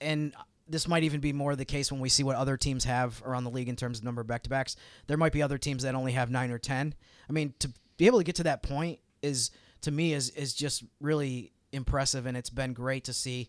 and 0.00 0.32
this 0.68 0.88
might 0.88 1.04
even 1.04 1.20
be 1.20 1.32
more 1.32 1.54
the 1.54 1.64
case 1.64 1.92
when 1.92 2.00
we 2.00 2.08
see 2.08 2.22
what 2.24 2.36
other 2.36 2.56
teams 2.56 2.84
have 2.84 3.22
around 3.24 3.44
the 3.44 3.50
league 3.50 3.68
in 3.68 3.76
terms 3.76 3.98
of 3.98 4.04
number 4.04 4.20
of 4.20 4.26
back-to-backs. 4.26 4.76
There 5.06 5.16
might 5.16 5.32
be 5.32 5.42
other 5.42 5.58
teams 5.58 5.82
that 5.84 5.94
only 5.94 6.12
have 6.12 6.30
nine 6.30 6.50
or 6.50 6.58
ten. 6.58 6.94
I 7.28 7.32
mean, 7.32 7.54
to 7.60 7.70
be 7.96 8.06
able 8.06 8.18
to 8.18 8.24
get 8.24 8.34
to 8.36 8.42
that 8.44 8.62
point 8.62 8.98
is 9.22 9.50
to 9.82 9.90
me 9.90 10.12
is 10.12 10.30
is 10.30 10.54
just 10.54 10.84
really 11.00 11.52
impressive, 11.72 12.26
and 12.26 12.36
it's 12.36 12.50
been 12.50 12.72
great 12.72 13.04
to 13.04 13.12
see 13.12 13.48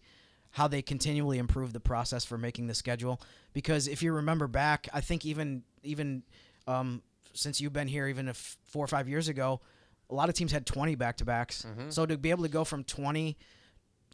how 0.51 0.67
they 0.67 0.81
continually 0.81 1.37
improve 1.37 1.73
the 1.73 1.79
process 1.79 2.23
for 2.25 2.37
making 2.37 2.67
the 2.67 2.73
schedule. 2.73 3.21
Because 3.53 3.87
if 3.87 4.01
you 4.01 4.13
remember 4.13 4.47
back, 4.47 4.87
I 4.93 5.01
think 5.01 5.25
even 5.25 5.63
even 5.83 6.23
um, 6.67 7.01
since 7.33 7.59
you've 7.61 7.73
been 7.73 7.87
here, 7.87 8.07
even 8.07 8.27
if 8.27 8.57
four 8.65 8.83
or 8.83 8.87
five 8.87 9.07
years 9.09 9.27
ago, 9.27 9.61
a 10.09 10.15
lot 10.15 10.29
of 10.29 10.35
teams 10.35 10.51
had 10.51 10.65
20 10.65 10.95
back 10.95 11.17
to 11.17 11.25
backs. 11.25 11.65
Mhm. 11.65 11.91
So 11.93 12.05
to 12.05 12.17
be 12.17 12.29
able 12.31 12.43
to 12.43 12.49
go 12.49 12.63
from 12.63 12.83
20 12.83 13.37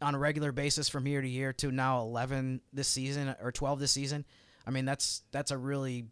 on 0.03 0.13
a 0.15 0.19
regular 0.19 0.51
basis 0.51 0.89
from 0.89 1.07
year 1.07 1.21
to 1.21 1.27
year 1.27 1.53
to 1.53 1.71
now 1.71 2.01
11 2.01 2.61
this 2.73 2.87
season 2.87 3.35
or 3.41 3.51
12 3.51 3.79
this 3.79 3.91
season, 3.91 4.25
I 4.67 4.71
mean 4.71 4.85
that's 4.85 5.23
that's 5.31 5.51
a 5.51 5.57
really 5.57 6.05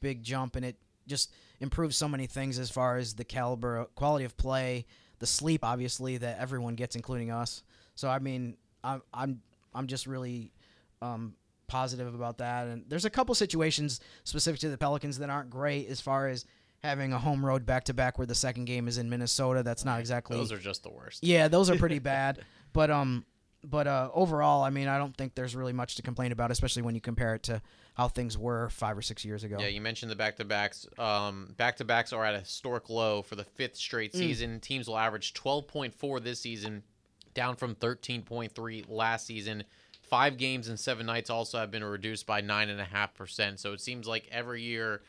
big 0.00 0.22
jump, 0.22 0.56
and 0.56 0.64
it 0.64 0.76
just 1.06 1.32
improves 1.60 1.96
so 1.96 2.08
many 2.08 2.26
things 2.26 2.58
as 2.58 2.70
far 2.70 2.96
as 2.96 3.14
the 3.14 3.24
caliber, 3.24 3.86
quality 3.94 4.24
of 4.24 4.36
play, 4.36 4.86
the 5.18 5.26
sleep, 5.26 5.64
obviously 5.64 6.16
that 6.18 6.38
everyone 6.38 6.74
gets, 6.74 6.96
including 6.96 7.30
us. 7.30 7.62
So 7.94 8.08
I 8.08 8.18
mean, 8.18 8.56
I'm 8.82 9.02
I'm 9.12 9.40
I'm 9.74 9.86
just 9.86 10.06
really 10.06 10.52
um, 11.00 11.34
positive 11.66 12.14
about 12.14 12.38
that. 12.38 12.66
And 12.68 12.84
there's 12.88 13.04
a 13.04 13.10
couple 13.10 13.34
situations 13.34 14.00
specific 14.24 14.60
to 14.60 14.68
the 14.68 14.78
Pelicans 14.78 15.18
that 15.18 15.30
aren't 15.30 15.50
great 15.50 15.88
as 15.88 16.00
far 16.00 16.28
as 16.28 16.44
having 16.82 17.12
a 17.12 17.18
home 17.18 17.44
road 17.46 17.64
back 17.64 17.84
to 17.84 17.94
back 17.94 18.18
where 18.18 18.26
the 18.26 18.34
second 18.34 18.64
game 18.64 18.88
is 18.88 18.98
in 18.98 19.08
Minnesota. 19.08 19.62
That's 19.62 19.84
not 19.84 20.00
exactly 20.00 20.36
Those 20.36 20.50
are 20.52 20.58
just 20.58 20.82
the 20.82 20.90
worst. 20.90 21.22
yeah, 21.22 21.48
those 21.48 21.70
are 21.70 21.76
pretty 21.76 21.98
bad. 22.14 22.40
But 22.72 22.90
um, 22.90 23.24
but 23.64 23.86
uh, 23.86 24.10
overall, 24.14 24.62
I 24.62 24.70
mean, 24.70 24.88
I 24.88 24.98
don't 24.98 25.16
think 25.16 25.34
there's 25.34 25.54
really 25.54 25.72
much 25.72 25.94
to 25.96 26.02
complain 26.02 26.32
about, 26.32 26.50
especially 26.50 26.82
when 26.82 26.94
you 26.94 27.00
compare 27.00 27.34
it 27.34 27.42
to 27.44 27.62
how 27.94 28.08
things 28.08 28.36
were 28.38 28.70
five 28.70 28.96
or 28.96 29.02
six 29.02 29.24
years 29.24 29.44
ago. 29.44 29.56
Yeah, 29.60 29.66
you 29.68 29.80
mentioned 29.80 30.10
the 30.10 30.16
back 30.16 30.36
to 30.36 30.44
backs. 30.44 30.86
Um, 30.98 31.54
back 31.56 31.76
to 31.76 31.84
backs 31.84 32.12
are 32.12 32.24
at 32.24 32.34
a 32.34 32.40
historic 32.40 32.88
low 32.88 33.22
for 33.22 33.36
the 33.36 33.44
fifth 33.44 33.76
straight 33.76 34.12
Mm. 34.12 34.18
season. 34.18 34.60
Teams 34.60 34.88
will 34.88 34.98
average 34.98 35.34
12.4 35.34 36.20
this 36.20 36.40
season, 36.40 36.82
down 37.34 37.54
from 37.56 37.74
13.3 37.74 38.84
last 38.88 39.26
season. 39.26 39.64
Five 40.02 40.36
games 40.36 40.68
and 40.68 40.78
seven 40.78 41.06
nights 41.06 41.30
also 41.30 41.58
have 41.58 41.70
been 41.70 41.84
reduced 41.84 42.26
by 42.26 42.40
nine 42.40 42.68
and 42.68 42.80
a 42.80 42.84
half 42.84 43.14
percent. 43.14 43.60
So 43.60 43.72
it 43.72 43.80
seems 43.80 44.06
like 44.06 44.28
every 44.30 44.62
year 44.62 45.02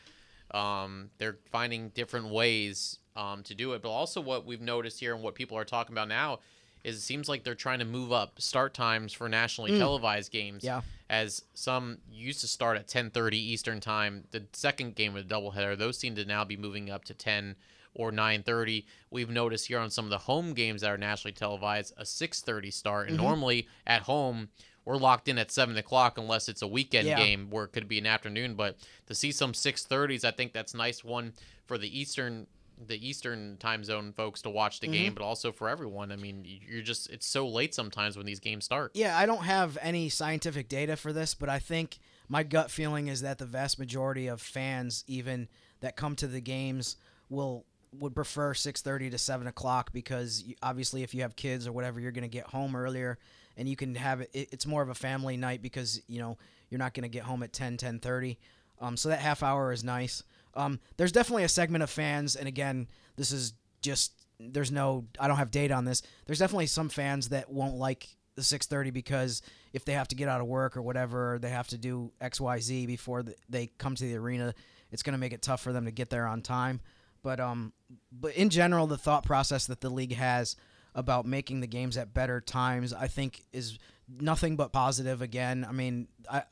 Um, 0.52 1.10
they're 1.18 1.40
finding 1.52 1.90
different 1.90 2.28
ways 2.28 3.00
um, 3.16 3.42
to 3.44 3.56
do 3.56 3.74
it. 3.74 3.82
But 3.82 3.90
also, 3.90 4.22
what 4.22 4.46
we've 4.46 4.62
noticed 4.62 5.00
here 5.00 5.16
and 5.16 5.24
what 5.24 5.34
people 5.34 5.58
are 5.58 5.66
talking 5.66 5.96
about 5.96 6.08
now 6.10 6.40
is 6.84 6.98
it 6.98 7.02
seems 7.02 7.30
like 7.30 7.44
they're 7.44 7.56
trying 7.56 7.80
to 7.80 7.86
move 7.86 8.12
up 8.12 8.42
start 8.42 8.74
times 8.74 9.14
for 9.14 9.30
nationally 9.30 9.72
mm. 9.72 9.80
televised 9.80 10.32
games. 10.32 10.64
Yeah. 10.64 10.82
As 11.10 11.44
some 11.54 12.00
used 12.12 12.42
to 12.42 12.48
start 12.48 12.78
at 12.78 12.88
10:30 12.88 13.34
Eastern 13.34 13.80
time, 13.80 14.26
the 14.32 14.44
second 14.54 14.96
game 14.96 15.16
of 15.16 15.28
the 15.28 15.34
doubleheader, 15.34 15.78
those 15.78 15.98
seem 15.98 16.16
to 16.16 16.26
now 16.26 16.44
be 16.44 16.58
moving 16.58 16.90
up 16.90 17.06
to 17.06 17.14
10 17.14 17.56
or 17.94 18.12
9:30. 18.12 18.86
We've 19.12 19.30
noticed 19.30 19.68
here 19.68 19.80
on 19.80 19.90
some 19.90 20.06
of 20.06 20.12
the 20.12 20.18
home 20.20 20.54
games 20.54 20.82
that 20.82 20.92
are 20.92 20.98
nationally 20.98 21.34
televised 21.34 21.94
a 21.98 22.04
6:30 22.04 22.74
start, 22.74 23.08
and 23.08 23.18
mm-hmm. 23.18 23.28
normally 23.28 23.68
at 23.86 24.04
home 24.04 24.50
we're 24.86 24.98
locked 24.98 25.28
in 25.28 25.38
at 25.38 25.52
seven 25.52 25.78
o'clock 25.78 26.18
unless 26.18 26.50
it's 26.50 26.62
a 26.62 26.68
weekend 26.68 27.08
Yeah. 27.08 27.18
game 27.18 27.50
where 27.50 27.64
it 27.66 27.72
could 27.72 27.88
be 27.88 27.98
an 28.00 28.06
afternoon. 28.06 28.56
But 28.56 28.78
to 29.08 29.16
see 29.16 29.32
some 29.32 29.54
6:30s, 29.54 30.26
I 30.26 30.32
think 30.32 30.52
that's 30.52 30.74
nice 30.74 31.04
one 31.04 31.34
for 31.66 31.78
the 31.78 32.00
Eastern 32.00 32.48
the 32.88 33.08
Eastern 33.08 33.58
time 33.58 33.84
zone 33.84 34.14
folks 34.14 34.42
to 34.42 34.50
watch 34.50 34.80
the 34.80 34.88
game, 34.88 35.14
but 35.14 35.24
also 35.24 35.52
for 35.52 35.70
everyone. 35.70 36.12
I 36.12 36.16
mean, 36.16 36.46
you're 36.46 36.82
just 36.82 37.10
it's 37.10 37.28
so 37.28 37.48
late 37.48 37.74
sometimes 37.74 38.18
when 38.18 38.26
these 38.26 38.40
games 38.40 38.66
start. 38.66 38.92
Yeah, 38.94 39.18
I 39.18 39.26
don't 39.26 39.44
have 39.44 39.78
any 39.82 40.10
scientific 40.10 40.70
data 40.70 40.96
for 40.96 41.14
this, 41.14 41.34
but 41.34 41.50
I 41.50 41.60
think 41.60 42.00
my 42.28 42.44
gut 42.44 42.72
feeling 42.72 43.08
is 43.08 43.22
that 43.22 43.38
the 43.38 43.46
vast 43.46 43.80
majority 43.80 44.28
of 44.28 44.42
fans, 44.42 45.04
even 45.08 45.48
that 45.82 45.96
come 45.96 46.16
to 46.18 46.28
the 46.28 46.42
games, 46.42 46.98
will 47.30 47.66
would 48.00 48.16
prefer 48.16 48.54
6:30 48.54 49.12
to 49.12 49.18
7 49.18 49.48
o'clock 49.48 49.94
because 49.94 50.44
you, 50.44 50.56
obviously, 50.64 51.04
if 51.04 51.14
you 51.14 51.22
have 51.22 51.36
kids 51.36 51.68
or 51.68 51.72
whatever, 51.72 52.00
you're 52.00 52.12
going 52.12 52.24
to 52.24 52.28
get 52.28 52.48
home 52.48 52.76
earlier, 52.76 53.20
and 53.56 53.70
you 53.70 53.76
can 53.76 53.96
have 53.96 54.22
it, 54.22 54.30
it. 54.34 54.50
It's 54.52 54.66
more 54.66 54.82
of 54.82 54.90
a 54.90 54.96
family 54.96 55.38
night 55.38 55.62
because 55.62 56.02
you 56.08 56.20
know 56.20 56.38
you're 56.70 56.80
not 56.80 56.94
going 56.94 57.04
to 57.04 57.10
get 57.10 57.24
home 57.24 57.44
at 57.44 57.54
10, 57.54 57.78
10:30. 57.78 58.38
Um, 58.82 58.98
so 58.98 59.10
that 59.10 59.20
half 59.20 59.44
hour 59.44 59.72
is 59.72 59.84
nice. 59.84 60.24
Um, 60.56 60.80
there's 60.98 61.12
definitely 61.12 61.44
a 61.44 61.50
segment 61.50 61.84
of 61.84 61.90
fans, 61.90 62.36
and 62.36 62.48
again, 62.48 62.88
this 63.16 63.32
is 63.32 63.54
just 63.82 64.14
there's 64.40 64.72
no 64.72 65.06
I 65.20 65.28
don't 65.28 65.38
have 65.38 65.52
data 65.52 65.74
on 65.74 65.86
this. 65.86 66.02
There's 66.26 66.40
definitely 66.40 66.68
some 66.68 66.90
fans 66.90 67.30
that 67.30 67.52
won't 67.52 67.76
like 67.76 68.08
the 68.36 68.42
6:30 68.42 68.92
because 68.92 69.42
if 69.74 69.86
they 69.86 69.94
have 69.94 70.08
to 70.10 70.16
get 70.16 70.28
out 70.28 70.42
of 70.42 70.48
work 70.48 70.76
or 70.76 70.82
whatever, 70.82 71.38
they 71.40 71.50
have 71.50 71.68
to 71.70 71.78
do 71.78 72.12
X 72.20 72.42
Y 72.42 72.60
Z 72.60 72.86
before 72.86 73.24
they 73.50 73.68
come 73.78 73.96
to 73.96 74.04
the 74.04 74.16
arena, 74.16 74.54
it's 74.92 75.04
going 75.04 75.14
to 75.14 75.20
make 75.20 75.34
it 75.34 75.42
tough 75.42 75.62
for 75.62 75.74
them 75.74 75.86
to 75.86 75.92
get 75.92 76.10
there 76.10 76.28
on 76.28 76.42
time. 76.42 76.82
But 77.22 77.40
um, 77.40 77.74
but 78.12 78.36
in 78.36 78.50
general, 78.50 78.88
the 78.88 78.98
thought 78.98 79.24
process 79.24 79.68
that 79.68 79.82
the 79.82 79.90
league 79.90 80.16
has 80.16 80.56
about 80.96 81.26
making 81.26 81.62
the 81.62 81.68
games 81.68 81.98
at 81.98 82.14
better 82.14 82.40
times, 82.40 82.94
I 82.94 83.08
think, 83.08 83.44
is 83.52 83.80
nothing 84.08 84.56
but 84.56 84.72
positive. 84.72 85.22
Again, 85.22 85.66
I 85.68 85.72
mean, 85.72 86.08
I 86.30 86.44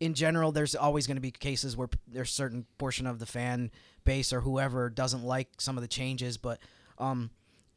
in 0.00 0.14
general, 0.14 0.52
there's 0.52 0.74
always 0.74 1.06
going 1.06 1.16
to 1.16 1.20
be 1.20 1.30
cases 1.30 1.76
where 1.76 1.88
there's 2.06 2.30
certain 2.30 2.66
portion 2.78 3.06
of 3.06 3.18
the 3.18 3.26
fan 3.26 3.70
base 4.04 4.32
or 4.32 4.40
whoever 4.40 4.88
doesn't 4.90 5.24
like 5.24 5.48
some 5.58 5.76
of 5.76 5.82
the 5.82 5.88
changes, 5.88 6.36
but 6.36 6.58
um, 6.98 7.30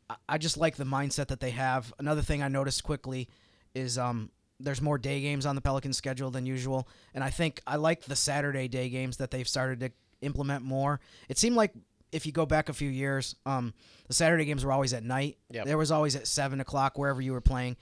I- 0.10 0.16
I 0.30 0.38
just 0.38 0.58
like 0.58 0.76
the 0.76 0.84
mindset 0.84 1.28
that 1.28 1.40
they 1.40 1.52
have. 1.52 1.94
Another 2.00 2.22
thing 2.22 2.44
I 2.44 2.48
noticed 2.48 2.84
quickly 2.84 3.28
is 3.74 3.98
um, 3.98 4.30
there's 4.60 4.82
more 4.82 4.98
day 4.98 5.22
games 5.22 5.46
on 5.46 5.56
the 5.56 5.62
Pelicans 5.62 5.98
schedule 5.98 6.30
than 6.32 6.46
usual, 6.46 6.88
and 7.14 7.24
I 7.24 7.30
think 7.30 7.62
I 7.66 7.78
like 7.78 8.04
the 8.06 8.16
Saturday 8.16 8.68
day 8.68 8.90
games 8.90 9.18
that 9.18 9.32
they've 9.32 9.48
started 9.48 9.80
to 9.80 9.92
implement 10.22 10.64
more. 10.64 11.00
It 11.30 11.38
seemed 11.40 11.56
like 11.56 11.74
if 12.12 12.26
you 12.26 12.32
go 12.32 12.46
back 12.46 12.70
a 12.70 12.74
few 12.74 12.90
years, 12.90 13.36
um, 13.46 13.74
the 14.08 14.14
Saturday 14.14 14.46
games 14.46 14.64
were 14.66 14.72
always 14.72 14.94
at 14.94 15.04
night. 15.04 15.38
Yep. 15.50 15.66
There 15.66 15.78
was 15.78 15.92
always 15.92 16.16
at 16.16 16.28
seven 16.28 16.60
o'clock 16.60 16.98
wherever 16.98 17.22
you 17.22 17.32
were 17.32 17.42
playing. 17.42 17.78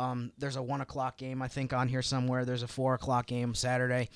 Um, 0.00 0.32
there's 0.38 0.56
a 0.56 0.62
one 0.62 0.80
o'clock 0.80 1.18
game 1.18 1.42
I 1.42 1.48
think 1.48 1.72
on 1.72 1.88
here 1.88 2.02
somewhere. 2.02 2.44
There's 2.44 2.62
a 2.62 2.68
four 2.68 2.94
o'clock 2.94 3.26
game 3.26 3.54
Saturday. 3.54 4.08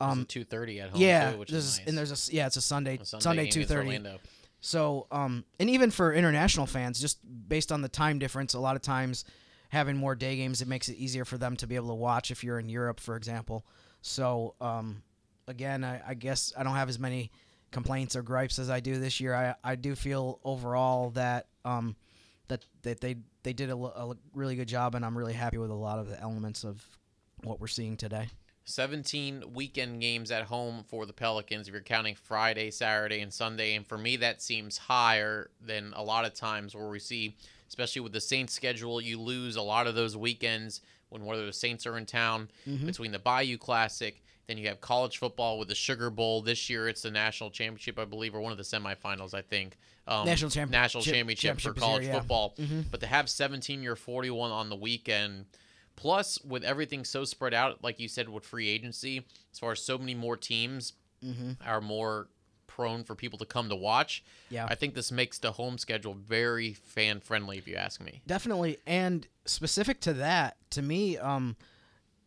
Um, 0.00 0.26
two 0.26 0.44
thirty 0.44 0.80
at 0.80 0.90
home 0.90 1.00
yeah, 1.00 1.32
too, 1.32 1.38
which 1.38 1.52
is 1.52 1.78
nice. 1.78 1.88
and 1.88 1.98
there's 1.98 2.30
a 2.30 2.34
yeah, 2.34 2.46
it's 2.46 2.56
a 2.56 2.62
Sunday 2.62 2.98
A 3.00 3.04
Sunday, 3.04 3.48
two 3.48 3.64
thirty. 3.64 4.00
So, 4.60 5.06
um, 5.12 5.44
and 5.60 5.70
even 5.70 5.90
for 5.90 6.12
international 6.12 6.66
fans, 6.66 7.00
just 7.00 7.18
based 7.48 7.70
on 7.70 7.82
the 7.82 7.88
time 7.88 8.18
difference, 8.18 8.54
a 8.54 8.58
lot 8.58 8.74
of 8.74 8.82
times 8.82 9.24
having 9.68 9.96
more 9.96 10.14
day 10.14 10.36
games, 10.36 10.62
it 10.62 10.68
makes 10.68 10.88
it 10.88 10.96
easier 10.96 11.24
for 11.24 11.38
them 11.38 11.56
to 11.56 11.66
be 11.66 11.76
able 11.76 11.88
to 11.88 11.94
watch 11.94 12.30
if 12.30 12.42
you're 12.42 12.58
in 12.58 12.68
Europe, 12.68 12.98
for 12.98 13.16
example. 13.16 13.64
So, 14.00 14.54
um, 14.60 15.02
again, 15.46 15.84
I, 15.84 16.00
I 16.08 16.14
guess 16.14 16.52
I 16.56 16.62
don't 16.62 16.74
have 16.74 16.88
as 16.88 16.98
many 16.98 17.30
complaints 17.70 18.16
or 18.16 18.22
gripes 18.22 18.58
as 18.58 18.70
I 18.70 18.80
do 18.80 18.98
this 18.98 19.20
year. 19.20 19.34
I, 19.34 19.54
I 19.62 19.74
do 19.76 19.94
feel 19.94 20.40
overall 20.44 21.10
that 21.10 21.46
um, 21.64 21.96
that 22.48 22.64
that 22.82 23.00
they 23.00 23.16
they 23.42 23.52
did 23.52 23.70
a 23.70 24.14
really 24.34 24.56
good 24.56 24.68
job, 24.68 24.94
and 24.94 25.04
I'm 25.04 25.16
really 25.16 25.34
happy 25.34 25.58
with 25.58 25.70
a 25.70 25.74
lot 25.74 25.98
of 25.98 26.08
the 26.08 26.20
elements 26.20 26.64
of 26.64 26.84
what 27.44 27.60
we're 27.60 27.66
seeing 27.66 27.96
today. 27.96 28.28
17 28.64 29.44
weekend 29.54 30.00
games 30.00 30.32
at 30.32 30.42
home 30.42 30.84
for 30.88 31.06
the 31.06 31.12
Pelicans 31.12 31.68
if 31.68 31.72
you're 31.72 31.82
counting 31.82 32.16
Friday, 32.16 32.72
Saturday, 32.72 33.20
and 33.20 33.32
Sunday. 33.32 33.76
And 33.76 33.86
for 33.86 33.96
me, 33.96 34.16
that 34.16 34.42
seems 34.42 34.76
higher 34.76 35.50
than 35.64 35.92
a 35.94 36.02
lot 36.02 36.24
of 36.24 36.34
times 36.34 36.74
where 36.74 36.88
we 36.88 36.98
see, 36.98 37.36
especially 37.68 38.02
with 38.02 38.12
the 38.12 38.20
Saints 38.20 38.52
schedule, 38.52 39.00
you 39.00 39.20
lose 39.20 39.54
a 39.54 39.62
lot 39.62 39.86
of 39.86 39.94
those 39.94 40.16
weekends 40.16 40.80
when 41.10 41.24
whether 41.24 41.46
the 41.46 41.52
Saints 41.52 41.86
are 41.86 41.96
in 41.96 42.06
town 42.06 42.50
mm-hmm. 42.68 42.86
between 42.86 43.12
the 43.12 43.20
Bayou 43.20 43.56
Classic. 43.56 44.20
Then 44.48 44.58
you 44.58 44.68
have 44.68 44.80
college 44.80 45.18
football 45.18 45.58
with 45.58 45.68
the 45.68 45.74
Sugar 45.74 46.08
Bowl. 46.08 46.40
This 46.40 46.70
year, 46.70 46.88
it's 46.88 47.02
the 47.02 47.10
national 47.10 47.50
championship, 47.50 47.98
I 47.98 48.04
believe, 48.04 48.34
or 48.34 48.40
one 48.40 48.52
of 48.52 48.58
the 48.58 48.64
semifinals, 48.64 49.34
I 49.34 49.42
think. 49.42 49.76
Um, 50.06 50.24
National 50.24 50.50
champ- 50.52 50.70
national 50.70 51.02
championship, 51.02 51.58
championship 51.58 51.72
for 51.72 51.76
is 51.76 51.82
here, 51.82 51.88
college 51.88 52.06
yeah. 52.06 52.18
football. 52.20 52.54
Mhm. 52.58 52.84
But 52.90 53.00
to 53.00 53.06
have 53.08 53.28
17 53.28 53.84
or 53.86 53.96
41 53.96 54.52
on 54.52 54.68
the 54.70 54.76
weekend, 54.76 55.46
plus 55.96 56.38
with 56.44 56.62
everything 56.62 57.04
so 57.04 57.24
spread 57.24 57.54
out, 57.54 57.82
like 57.82 57.98
you 57.98 58.06
said, 58.06 58.28
with 58.28 58.44
free 58.44 58.68
agency, 58.68 59.26
as 59.52 59.58
far 59.58 59.72
as 59.72 59.82
so 59.82 59.98
many 59.98 60.14
more 60.14 60.36
teams 60.36 60.92
Mm-hmm. 61.24 61.52
are 61.66 61.80
more 61.80 62.28
prone 62.66 63.02
for 63.02 63.14
people 63.14 63.38
to 63.38 63.46
come 63.46 63.70
to 63.70 63.74
watch. 63.74 64.22
Yeah. 64.50 64.66
I 64.68 64.74
think 64.74 64.94
this 64.94 65.10
makes 65.10 65.38
the 65.38 65.50
home 65.52 65.78
schedule 65.78 66.12
very 66.12 66.74
fan 66.74 67.20
friendly, 67.20 67.56
if 67.56 67.66
you 67.66 67.74
ask 67.74 68.00
me. 68.02 68.20
Definitely, 68.26 68.76
and 68.86 69.26
specific 69.46 69.98
to 70.02 70.12
that, 70.12 70.56
to 70.70 70.82
me, 70.82 71.16
um, 71.16 71.56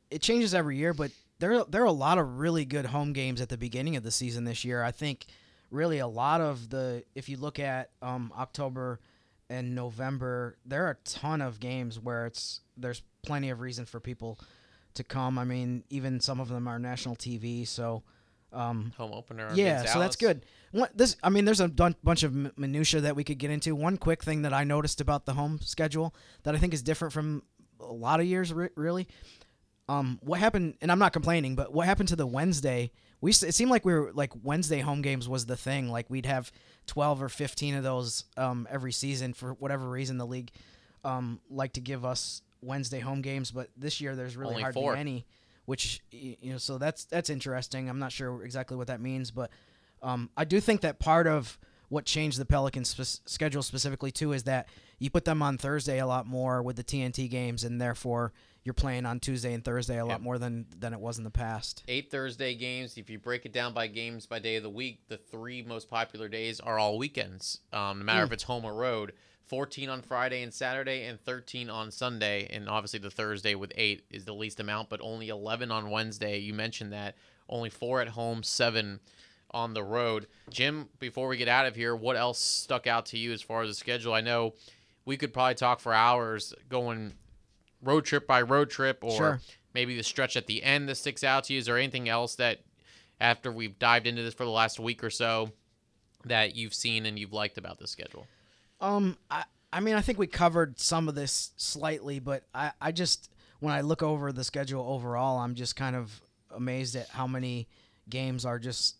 it 0.09 0.23
changes 0.23 0.55
every 0.55 0.75
year, 0.75 0.93
but 0.93 1.11
there 1.39 1.63
there 1.65 1.81
are 1.81 1.85
a 1.85 1.91
lot 1.91 2.17
of 2.17 2.39
really 2.39 2.65
good 2.65 2.87
home 2.87 3.13
games 3.13 3.41
at 3.41 3.49
the 3.49 3.57
beginning 3.57 3.95
of 3.95 4.03
the 4.03 4.11
season 4.11 4.43
this 4.43 4.63
year. 4.63 4.83
I 4.83 4.91
think 4.91 5.25
really 5.71 5.99
a 5.99 6.07
lot 6.07 6.41
of 6.41 6.69
the 6.69 7.03
if 7.15 7.29
you 7.29 7.37
look 7.37 7.59
at 7.59 7.89
um, 8.01 8.31
October 8.37 8.99
and 9.49 9.73
November, 9.73 10.57
there 10.65 10.85
are 10.85 10.91
a 10.91 10.97
ton 11.09 11.41
of 11.41 11.59
games 11.59 11.99
where 11.99 12.25
it's 12.25 12.61
there's 12.77 13.01
plenty 13.23 13.49
of 13.49 13.61
reason 13.61 13.85
for 13.85 13.99
people 13.99 14.39
to 14.93 15.03
come. 15.03 15.37
I 15.39 15.43
mean, 15.45 15.83
even 15.89 16.19
some 16.19 16.39
of 16.39 16.49
them 16.49 16.67
are 16.67 16.79
national 16.79 17.15
TV, 17.15 17.67
so. 17.67 18.03
Um, 18.51 18.93
Home 18.97 19.13
opener. 19.13 19.47
yeah, 19.53 19.85
so 19.85 19.99
that's 19.99 20.15
good. 20.15 20.43
What 20.71 20.97
this? 20.97 21.15
I 21.21 21.29
mean, 21.29 21.45
there's 21.45 21.59
a 21.59 21.67
dun- 21.67 21.95
bunch 22.03 22.23
of 22.23 22.33
m- 22.35 22.51
minutia 22.57 22.99
that 23.01 23.15
we 23.15 23.23
could 23.23 23.37
get 23.37 23.51
into. 23.51 23.75
One 23.75 23.95
quick 23.95 24.23
thing 24.23 24.41
that 24.41 24.53
I 24.53 24.63
noticed 24.63 25.01
about 25.01 25.27
the 25.27 25.33
home 25.33 25.59
schedule 25.61 26.15
that 26.41 26.55
I 26.55 26.57
think 26.57 26.73
is 26.73 26.81
different 26.81 27.13
from 27.13 27.43
a 27.79 27.93
lot 27.93 28.19
of 28.19 28.25
years, 28.25 28.51
re- 28.51 28.69
really. 28.73 29.07
Um, 29.89 30.19
what 30.21 30.39
happened? 30.39 30.75
And 30.81 30.91
I'm 30.91 30.99
not 30.99 31.13
complaining, 31.13 31.55
but 31.55 31.73
what 31.73 31.85
happened 31.85 32.09
to 32.09 32.15
the 32.15 32.27
Wednesday? 32.27 32.91
We 33.21 33.31
it 33.31 33.53
seemed 33.55 33.71
like 33.71 33.83
we 33.85 33.93
were 33.93 34.11
like 34.13 34.31
Wednesday 34.43 34.79
home 34.79 35.01
games 35.01 35.27
was 35.27 35.45
the 35.45 35.57
thing. 35.57 35.89
Like 35.89 36.09
we'd 36.09 36.25
have 36.25 36.51
12 36.87 37.23
or 37.23 37.29
15 37.29 37.75
of 37.75 37.83
those 37.83 38.23
um, 38.37 38.67
every 38.69 38.91
season 38.91 39.33
for 39.33 39.53
whatever 39.53 39.89
reason 39.89 40.17
the 40.17 40.25
league 40.27 40.51
um, 41.03 41.39
like 41.49 41.73
to 41.73 41.81
give 41.81 42.05
us 42.05 42.41
Wednesday 42.61 42.99
home 42.99 43.21
games, 43.21 43.51
but 43.51 43.69
this 43.75 43.99
year 43.99 44.15
there's 44.15 44.37
really 44.37 44.51
Only 44.51 44.61
hardly 44.63 44.81
four. 44.81 44.95
any 44.95 45.25
which 45.65 46.01
you 46.11 46.51
know 46.51 46.57
so 46.57 46.79
that's 46.79 47.05
that's 47.05 47.29
interesting 47.29 47.89
i'm 47.91 47.99
not 47.99 48.11
sure 48.11 48.43
exactly 48.43 48.75
what 48.75 48.87
that 48.87 48.99
means 48.99 49.29
but 49.29 49.51
um, 50.01 50.27
i 50.35 50.43
do 50.43 50.59
think 50.59 50.81
that 50.81 50.97
part 50.97 51.27
of 51.27 51.59
what 51.89 52.05
changed 52.05 52.39
the 52.39 52.45
pelicans 52.45 52.89
spe- 52.89 53.21
schedule 53.29 53.61
specifically 53.61 54.11
too 54.11 54.31
is 54.33 54.45
that 54.45 54.67
you 54.97 55.11
put 55.11 55.25
them 55.25 55.43
on 55.43 55.59
thursday 55.59 55.99
a 55.99 56.07
lot 56.07 56.25
more 56.25 56.63
with 56.63 56.75
the 56.75 56.83
tnt 56.83 57.29
games 57.29 57.63
and 57.63 57.79
therefore 57.79 58.33
you're 58.63 58.73
playing 58.73 59.05
on 59.05 59.19
tuesday 59.19 59.53
and 59.53 59.63
thursday 59.63 59.97
a 59.99 60.05
lot 60.05 60.15
Yep. 60.15 60.21
more 60.21 60.37
than 60.37 60.65
than 60.77 60.93
it 60.93 60.99
was 60.99 61.17
in 61.17 61.23
the 61.23 61.29
past 61.31 61.83
Eight 61.87 62.11
Thursday 62.11 62.53
games. 62.55 62.97
If 62.97 63.09
you 63.09 63.17
break 63.19 63.45
it 63.45 63.53
down 63.53 63.73
by 63.73 63.87
games 63.87 64.25
by 64.25 64.39
day 64.39 64.55
of 64.57 64.63
the 64.63 64.69
week, 64.69 65.07
the 65.07 65.17
three 65.17 65.61
most 65.61 65.89
popular 65.89 66.27
days 66.27 66.59
are 66.59 66.77
all 66.77 66.97
weekends, 66.97 67.59
um, 67.73 67.99
no 67.99 68.05
matter 68.05 68.23
if 68.25 68.31
it's 68.31 68.43
home 68.43 68.65
or 68.65 68.73
road. 68.73 69.13
14 69.45 69.89
on 69.89 70.03
Friday 70.03 70.43
and 70.43 70.53
Saturday, 70.53 71.05
and 71.05 71.19
13 71.19 71.71
on 71.71 71.89
Sunday. 71.89 72.47
And 72.51 72.69
obviously, 72.69 72.99
the 72.99 73.09
Thursday 73.09 73.55
with 73.55 73.71
eight 73.75 74.03
is 74.11 74.25
the 74.25 74.33
least 74.33 74.59
amount, 74.59 74.89
but 74.89 74.99
only 75.01 75.29
11 75.29 75.71
on 75.71 75.89
Wednesday. 75.89 76.37
You 76.37 76.53
mentioned 76.53 76.93
that. 76.93 77.15
Only 77.49 77.71
four 77.71 77.99
at 77.99 78.09
home, 78.09 78.43
seven 78.43 78.99
on 79.49 79.73
the 79.73 79.83
road. 79.83 80.27
Jim, 80.51 80.87
before 80.99 81.27
we 81.27 81.35
get 81.37 81.47
out 81.47 81.65
of 81.65 81.75
here, 81.75 81.95
what 81.95 82.15
else 82.15 82.37
stuck 82.39 82.85
out 82.85 83.07
to 83.07 83.17
you 83.17 83.33
as 83.33 83.41
far 83.41 83.63
as 83.63 83.69
the 83.69 83.73
schedule? 83.73 84.13
I 84.13 84.21
know 84.21 84.53
we 85.05 85.17
could 85.17 85.33
probably 85.33 85.55
talk 85.55 85.79
for 85.79 85.93
hours 85.95 86.53
going 86.69 87.13
road 87.81 88.05
trip 88.05 88.27
by 88.27 88.41
road 88.41 88.69
trip 88.69 89.03
or 89.03 89.17
Sure. 89.17 89.41
maybe 89.73 89.95
the 89.95 90.03
stretch 90.03 90.35
at 90.35 90.47
the 90.47 90.63
end 90.63 90.89
that 90.89 90.95
sticks 90.95 91.23
out 91.23 91.45
to 91.45 91.53
you. 91.53 91.59
Is 91.59 91.65
there 91.65 91.77
anything 91.77 92.09
else 92.09 92.35
that, 92.35 92.59
after 93.19 93.51
we've 93.51 93.77
dived 93.79 94.07
into 94.07 94.21
this 94.23 94.33
for 94.33 94.45
the 94.45 94.51
last 94.51 94.79
week 94.79 95.03
or 95.03 95.09
so, 95.09 95.51
that 96.25 96.55
you've 96.55 96.73
seen 96.73 97.05
and 97.05 97.17
you've 97.17 97.33
liked 97.33 97.57
about 97.57 97.79
the 97.79 97.87
schedule? 97.87 98.27
Um, 98.81 99.17
I, 99.31 99.43
I 99.71 99.79
mean, 99.79 99.95
I 99.95 100.01
think 100.01 100.17
we 100.17 100.27
covered 100.27 100.79
some 100.79 101.07
of 101.07 101.15
this 101.15 101.51
slightly, 101.57 102.19
but 102.19 102.43
I, 102.53 102.71
I 102.81 102.91
just 102.91 103.29
when 103.59 103.73
I 103.73 103.81
look 103.81 104.01
over 104.01 104.31
the 104.31 104.43
schedule 104.43 104.85
overall, 104.87 105.37
I'm 105.39 105.55
just 105.55 105.75
kind 105.75 105.95
of 105.95 106.21
amazed 106.51 106.95
at 106.95 107.09
how 107.09 107.27
many 107.27 107.67
games 108.09 108.45
are 108.45 108.57
just 108.57 108.95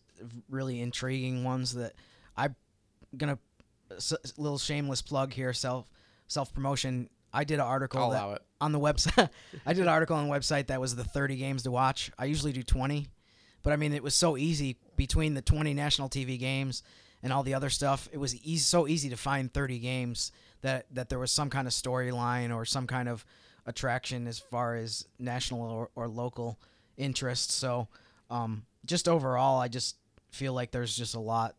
really 0.50 0.80
intriguing 0.80 1.44
ones 1.44 1.74
that 1.74 1.94
I'm 2.36 2.54
gonna 3.16 3.38
little 4.36 4.58
shameless 4.58 5.02
plug 5.02 5.32
here, 5.32 5.52
self 5.52 5.90
self 6.28 6.52
promotion. 6.54 7.08
I 7.32 7.44
did 7.44 7.54
an 7.54 7.60
article 7.60 8.10
that- 8.10 8.42
on 8.60 8.72
the 8.72 8.80
website. 8.80 9.30
I 9.66 9.72
did 9.72 9.82
an 9.82 9.88
article 9.88 10.16
on 10.16 10.28
the 10.28 10.32
website 10.34 10.66
that 10.68 10.80
was 10.80 10.96
the 10.96 11.04
30 11.04 11.36
games 11.36 11.62
to 11.62 11.70
watch. 11.70 12.10
I 12.18 12.26
usually 12.26 12.52
do 12.52 12.62
20, 12.62 13.08
but 13.62 13.72
I 13.72 13.76
mean 13.76 13.92
it 13.92 14.02
was 14.02 14.14
so 14.14 14.36
easy 14.36 14.76
between 14.96 15.34
the 15.34 15.42
20 15.42 15.72
national 15.74 16.08
TV 16.08 16.38
games 16.38 16.82
and 17.22 17.32
all 17.32 17.42
the 17.42 17.54
other 17.54 17.70
stuff. 17.70 18.08
It 18.12 18.18
was 18.18 18.34
easy, 18.36 18.58
so 18.58 18.86
easy 18.88 19.08
to 19.10 19.16
find 19.16 19.52
30 19.52 19.78
games 19.78 20.32
that 20.62 20.86
that 20.92 21.08
there 21.08 21.18
was 21.18 21.32
some 21.32 21.50
kind 21.50 21.66
of 21.66 21.72
storyline 21.72 22.54
or 22.54 22.64
some 22.64 22.86
kind 22.86 23.08
of 23.08 23.24
attraction 23.66 24.26
as 24.26 24.38
far 24.38 24.74
as 24.74 25.06
national 25.18 25.62
or, 25.62 25.90
or 25.94 26.08
local 26.08 26.58
interest. 26.96 27.50
So 27.52 27.88
um, 28.30 28.64
just 28.84 29.08
overall, 29.08 29.60
I 29.60 29.68
just 29.68 29.96
feel 30.30 30.52
like 30.52 30.70
there's 30.70 30.96
just 30.96 31.14
a 31.14 31.20
lot, 31.20 31.56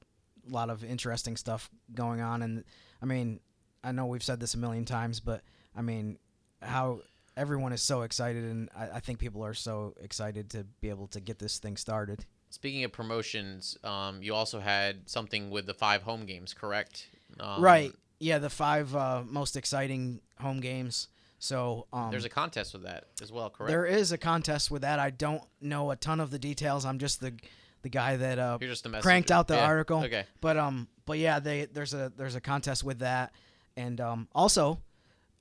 lot 0.47 0.69
of 0.69 0.84
interesting 0.84 1.36
stuff 1.38 1.69
going 1.93 2.21
on. 2.21 2.41
And 2.41 2.63
I 3.01 3.05
mean, 3.05 3.39
I 3.84 3.91
know 3.91 4.05
we've 4.05 4.23
said 4.23 4.39
this 4.39 4.53
a 4.53 4.57
million 4.57 4.86
times, 4.86 5.19
but 5.19 5.41
I 5.75 5.81
mean, 5.81 6.17
how 6.62 7.01
everyone 7.38 7.73
is 7.73 7.81
so 7.81 8.01
excited, 8.01 8.43
and 8.43 8.69
I, 8.75 8.97
I 8.97 8.99
think 8.99 9.19
people 9.19 9.43
are 9.43 9.53
so 9.53 9.93
excited 10.01 10.49
to 10.51 10.65
be 10.81 10.89
able 10.89 11.07
to 11.07 11.19
get 11.19 11.39
this 11.39 11.60
thing 11.60 11.77
started. 11.77 12.25
Speaking 12.49 12.84
of 12.84 12.91
promotions, 12.91 13.77
um, 13.84 14.21
you 14.21 14.36
also 14.36 14.60
had 14.60 15.10
something 15.10 15.49
with 15.49 15.65
the 15.65 15.73
five 15.73 16.03
home 16.03 16.25
games, 16.25 16.53
correct? 16.53 17.07
Um, 17.39 17.62
right? 17.63 17.93
Yeah, 18.19 18.39
the 18.39 18.49
five 18.49 18.95
uh, 18.95 19.23
most 19.25 19.55
exciting 19.55 20.21
home 20.39 20.60
games. 20.60 21.07
So 21.39 21.88
um, 21.91 22.12
There's 22.12 22.25
a 22.25 22.29
contest 22.29 22.73
with 22.73 22.84
that 22.84 23.05
as 23.21 23.31
well, 23.31 23.49
correct? 23.49 23.69
there 23.71 23.86
is 23.86 24.12
a 24.12 24.17
contest 24.17 24.69
with 24.69 24.84
that. 24.84 24.99
I 24.99 25.10
don't 25.10 25.41
know 25.60 25.89
a 25.89 25.95
ton 25.95 26.19
of 26.19 26.29
the 26.29 26.38
details. 26.38 26.86
I'm 26.86 26.99
just 26.99 27.19
the 27.19 27.34
the 27.81 27.89
guy 27.89 28.15
that 28.17 28.38
uh, 28.38 28.60
You're 28.62 28.69
just 28.69 28.86
a 28.86 28.89
cranked 29.01 29.31
out 29.31 29.47
the 29.47 29.55
Yeah, 29.55 29.65
article. 29.65 30.03
Okay. 30.03 30.25
But 30.39 30.57
um, 30.57 30.88
but 31.05 31.17
yeah, 31.17 31.39
they 31.39 31.65
there's 31.65 31.95
a 31.95 32.12
there's 32.15 32.36
a 32.36 32.41
contest 32.41 32.84
with 32.84 32.99
that, 32.99 33.34
and 33.75 33.99
um, 33.99 34.27
also, 34.36 34.79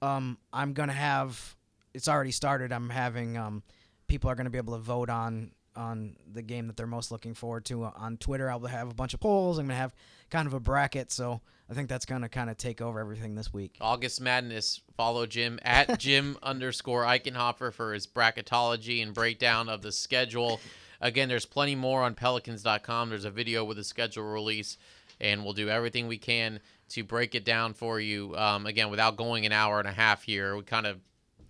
um, 0.03 0.39
I'm 0.53 0.73
gonna 0.73 0.93
have 0.93 1.57
it's 1.95 2.09
already 2.09 2.31
started. 2.31 2.73
I'm 2.73 2.91
having 2.91 3.37
um, 3.37 3.63
people 4.07 4.31
are 4.31 4.35
gonna 4.35 4.51
be 4.51 4.59
able 4.59 4.75
to 4.75 4.81
vote 4.81 5.11
on 5.11 5.53
on 5.77 6.17
the 6.31 6.43
game 6.43 6.67
that 6.67 6.77
they're 6.77 6.87
most 6.87 7.11
looking 7.13 7.35
forward 7.35 7.65
to 7.67 7.85
on 7.85 8.17
Twitter. 8.17 8.51
I'll 8.51 8.61
have 8.61 8.91
a 8.91 8.95
bunch 8.95 9.15
of 9.15 9.21
polls. 9.21 9.59
I'm 9.59 9.67
gonna 9.67 9.79
have 9.79 9.95
kind 10.31 10.47
of 10.47 10.55
a 10.55 10.61
bracket, 10.61 11.11
so 11.13 11.41
I 11.71 11.75
think 11.75 11.89
that's 11.89 12.07
gonna 12.07 12.29
kind 12.29 12.51
of 12.51 12.57
take 12.57 12.81
over 12.81 12.99
everything 12.99 13.35
this 13.35 13.53
week. 13.53 13.77
August 13.81 14.21
Madness. 14.21 14.81
Follow 14.97 15.27
Jim 15.27 15.59
at 15.63 15.99
Jim 15.99 16.37
underscore 16.43 17.05
Eichenhofer 17.05 17.73
for 17.73 17.95
his 17.95 18.07
bracketology 18.07 19.03
and 19.03 19.15
breakdown 19.15 19.69
of 19.69 19.83
the 19.83 19.93
schedule. 19.93 20.61
Again, 21.01 21.29
there's 21.29 21.47
plenty 21.47 21.75
more 21.75 22.03
on 22.03 22.15
Pelicans.com. 22.15 23.09
There's 23.09 23.25
a 23.25 23.31
video 23.31 23.65
with 23.65 23.79
the 23.79 23.85
schedule 23.85 24.25
release, 24.25 24.77
and 25.21 25.45
we'll 25.45 25.53
do 25.53 25.69
everything 25.69 26.09
we 26.09 26.19
can 26.19 26.61
to 26.91 27.05
break 27.05 27.35
it 27.35 27.45
down 27.45 27.73
for 27.75 28.01
you. 28.01 28.37
Um, 28.37 28.67
again, 28.67 28.91
without 28.91 29.17
going 29.17 29.47
an 29.47 29.53
hour 29.53 29.79
and 29.79 29.89
a 29.89 29.93
half 29.93 30.23
here, 30.23 30.57
we 30.57 30.63
kind 30.63 30.87
of 30.87 31.01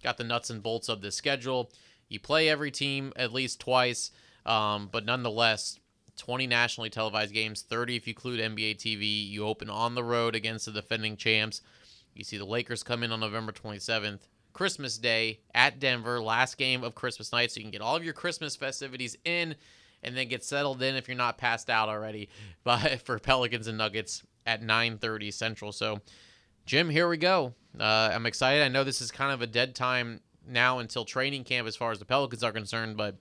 got 0.03 0.17
the 0.17 0.25
nuts 0.25 0.51
and 0.51 0.63
bolts 0.63 0.89
of 0.89 1.01
the 1.01 1.11
schedule. 1.11 1.71
You 2.09 2.21
play 2.21 2.49
every 2.49 2.71
team 2.71 3.13
at 3.17 3.33
least 3.33 3.61
twice, 3.61 4.11
um, 4.45 4.89
but 4.91 5.05
nonetheless, 5.05 5.79
20 6.17 6.47
nationally 6.47 6.91
televised 6.91 7.33
games, 7.33 7.63
30 7.63 7.97
if 7.97 8.07
you 8.07 8.13
include 8.13 8.41
NBA 8.41 8.77
TV. 8.77 9.29
You 9.29 9.47
open 9.47 9.71
on 9.71 9.95
the 9.95 10.05
road 10.05 10.35
against 10.35 10.67
the 10.67 10.73
defending 10.73 11.17
champs. 11.17 11.63
You 12.15 12.25
see 12.25 12.37
the 12.37 12.45
Lakers 12.45 12.83
come 12.83 13.03
in 13.03 13.13
on 13.13 13.21
November 13.21 13.53
27th, 13.53 14.21
Christmas 14.53 14.99
Day 14.99 15.41
at 15.55 15.79
Denver, 15.79 16.21
last 16.21 16.59
game 16.59 16.83
of 16.85 16.95
Christmas 16.95 17.33
night, 17.33 17.53
so 17.53 17.59
you 17.59 17.65
can 17.65 17.71
get 17.71 17.81
all 17.81 17.97
of 17.97 18.05
your 18.05 18.13
Christmas 18.13 18.57
festivities 18.57 19.17
in 19.25 19.55
and 20.03 20.17
then 20.17 20.29
get 20.29 20.45
settled 20.45 20.83
in 20.83 20.97
if 20.97 21.09
you're 21.09 21.17
not 21.17 21.39
passed 21.39 21.71
out 21.71 21.89
already 21.89 22.29
by, 22.65 23.01
for 23.05 23.19
Pelicans 23.19 23.67
and 23.67 23.79
Nuggets 23.79 24.23
at 24.47 24.63
9:30 24.63 25.33
Central. 25.33 25.73
So, 25.73 26.01
Jim, 26.67 26.89
here 26.89 27.09
we 27.09 27.17
go. 27.17 27.55
Uh, 27.79 28.11
I'm 28.13 28.27
excited. 28.27 28.63
I 28.63 28.69
know 28.69 28.85
this 28.85 29.01
is 29.01 29.11
kind 29.11 29.33
of 29.33 29.43
a 29.43 29.47
dead 29.47 29.75
time 29.75 30.21
now 30.47 30.79
until 30.79 31.05
training 31.05 31.45
camp 31.45 31.69
as 31.69 31.77
far 31.77 31.93
as 31.93 31.99
the 31.99 32.05
Pelicans 32.05 32.43
are 32.43 32.53
concerned, 32.53 32.97
but 32.97 33.17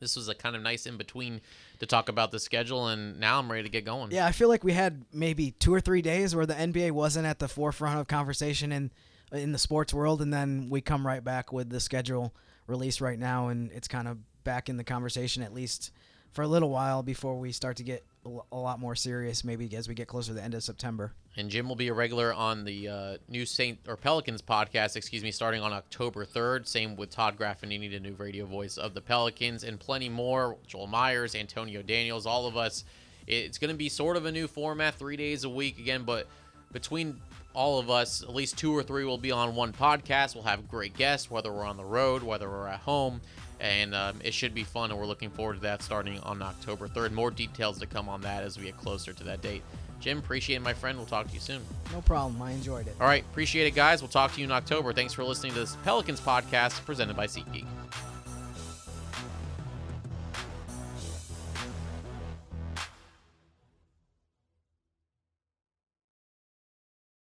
this 0.00 0.16
was 0.16 0.28
a 0.28 0.34
kind 0.34 0.54
of 0.54 0.62
nice 0.62 0.86
in 0.86 0.96
between 0.96 1.40
to 1.80 1.86
talk 1.86 2.08
about 2.08 2.30
the 2.30 2.38
schedule, 2.38 2.88
and 2.88 3.18
now 3.18 3.38
I'm 3.38 3.50
ready 3.50 3.64
to 3.64 3.68
get 3.68 3.84
going. 3.84 4.10
Yeah, 4.10 4.26
I 4.26 4.32
feel 4.32 4.48
like 4.48 4.64
we 4.64 4.72
had 4.72 5.04
maybe 5.12 5.52
two 5.52 5.74
or 5.74 5.80
three 5.80 6.02
days 6.02 6.36
where 6.36 6.46
the 6.46 6.54
NBA 6.54 6.92
wasn't 6.92 7.26
at 7.26 7.38
the 7.38 7.48
forefront 7.48 7.98
of 7.98 8.06
conversation 8.06 8.72
in 8.72 8.90
in 9.32 9.52
the 9.52 9.58
sports 9.58 9.92
world, 9.92 10.22
and 10.22 10.32
then 10.32 10.68
we 10.70 10.80
come 10.80 11.06
right 11.06 11.22
back 11.22 11.52
with 11.52 11.68
the 11.68 11.80
schedule 11.80 12.34
release 12.66 13.00
right 13.00 13.18
now, 13.18 13.48
and 13.48 13.70
it's 13.72 13.88
kind 13.88 14.08
of 14.08 14.18
back 14.44 14.68
in 14.68 14.76
the 14.76 14.84
conversation 14.84 15.42
at 15.42 15.52
least 15.52 15.90
for 16.38 16.42
a 16.42 16.46
little 16.46 16.70
while 16.70 17.02
before 17.02 17.36
we 17.36 17.50
start 17.50 17.76
to 17.78 17.82
get 17.82 18.04
a 18.52 18.56
lot 18.56 18.78
more 18.78 18.94
serious, 18.94 19.42
maybe 19.42 19.74
as 19.74 19.88
we 19.88 19.94
get 19.96 20.06
closer 20.06 20.28
to 20.28 20.34
the 20.34 20.40
end 20.40 20.54
of 20.54 20.62
September. 20.62 21.12
And 21.36 21.50
Jim 21.50 21.68
will 21.68 21.74
be 21.74 21.88
a 21.88 21.92
regular 21.92 22.32
on 22.32 22.62
the 22.62 22.86
uh, 22.86 23.16
new 23.28 23.44
Saint 23.44 23.80
or 23.88 23.96
Pelicans 23.96 24.40
podcast, 24.40 24.94
excuse 24.94 25.24
me, 25.24 25.32
starting 25.32 25.60
on 25.62 25.72
October 25.72 26.24
3rd. 26.24 26.68
Same 26.68 26.94
with 26.94 27.10
Todd 27.10 27.36
Graffagnini, 27.36 27.90
the 27.90 27.98
new 27.98 28.12
radio 28.12 28.46
voice 28.46 28.76
of 28.78 28.94
the 28.94 29.00
Pelicans, 29.00 29.64
and 29.64 29.80
plenty 29.80 30.08
more. 30.08 30.56
Joel 30.64 30.86
Meyers, 30.86 31.34
Antonio 31.34 31.82
Daniels, 31.82 32.24
all 32.24 32.46
of 32.46 32.56
us. 32.56 32.84
It's 33.26 33.58
going 33.58 33.72
to 33.72 33.76
be 33.76 33.88
sort 33.88 34.16
of 34.16 34.24
a 34.24 34.30
new 34.30 34.46
format, 34.46 34.94
three 34.94 35.16
days 35.16 35.42
a 35.42 35.50
week 35.50 35.80
again, 35.80 36.04
but 36.04 36.28
between 36.70 37.20
all 37.52 37.80
of 37.80 37.90
us, 37.90 38.22
at 38.22 38.32
least 38.32 38.56
two 38.56 38.72
or 38.76 38.84
three 38.84 39.04
will 39.04 39.18
be 39.18 39.32
on 39.32 39.56
one 39.56 39.72
podcast. 39.72 40.36
We'll 40.36 40.44
have 40.44 40.68
great 40.68 40.96
guests, 40.96 41.28
whether 41.32 41.52
we're 41.52 41.64
on 41.64 41.76
the 41.76 41.84
road, 41.84 42.22
whether 42.22 42.48
we're 42.48 42.68
at 42.68 42.78
home, 42.78 43.20
and 43.60 43.94
um, 43.94 44.18
it 44.22 44.34
should 44.34 44.54
be 44.54 44.64
fun. 44.64 44.90
And 44.90 44.98
we're 44.98 45.06
looking 45.06 45.30
forward 45.30 45.54
to 45.54 45.60
that 45.60 45.82
starting 45.82 46.18
on 46.20 46.42
October 46.42 46.88
3rd. 46.88 47.12
More 47.12 47.30
details 47.30 47.78
to 47.80 47.86
come 47.86 48.08
on 48.08 48.20
that 48.22 48.42
as 48.42 48.58
we 48.58 48.64
get 48.64 48.76
closer 48.76 49.12
to 49.12 49.24
that 49.24 49.42
date. 49.42 49.62
Jim, 50.00 50.18
appreciate 50.18 50.56
it, 50.56 50.62
my 50.62 50.74
friend. 50.74 50.96
We'll 50.96 51.06
talk 51.06 51.26
to 51.26 51.34
you 51.34 51.40
soon. 51.40 51.60
No 51.92 52.00
problem. 52.00 52.40
I 52.40 52.52
enjoyed 52.52 52.86
it. 52.86 52.94
All 53.00 53.06
right, 53.06 53.24
appreciate 53.30 53.66
it, 53.66 53.74
guys. 53.74 54.00
We'll 54.00 54.08
talk 54.08 54.32
to 54.34 54.38
you 54.40 54.44
in 54.44 54.52
October. 54.52 54.92
Thanks 54.92 55.12
for 55.12 55.24
listening 55.24 55.54
to 55.54 55.60
this 55.60 55.76
Pelicans 55.84 56.20
podcast 56.20 56.84
presented 56.84 57.16
by 57.16 57.26
SeatGeek. 57.26 57.66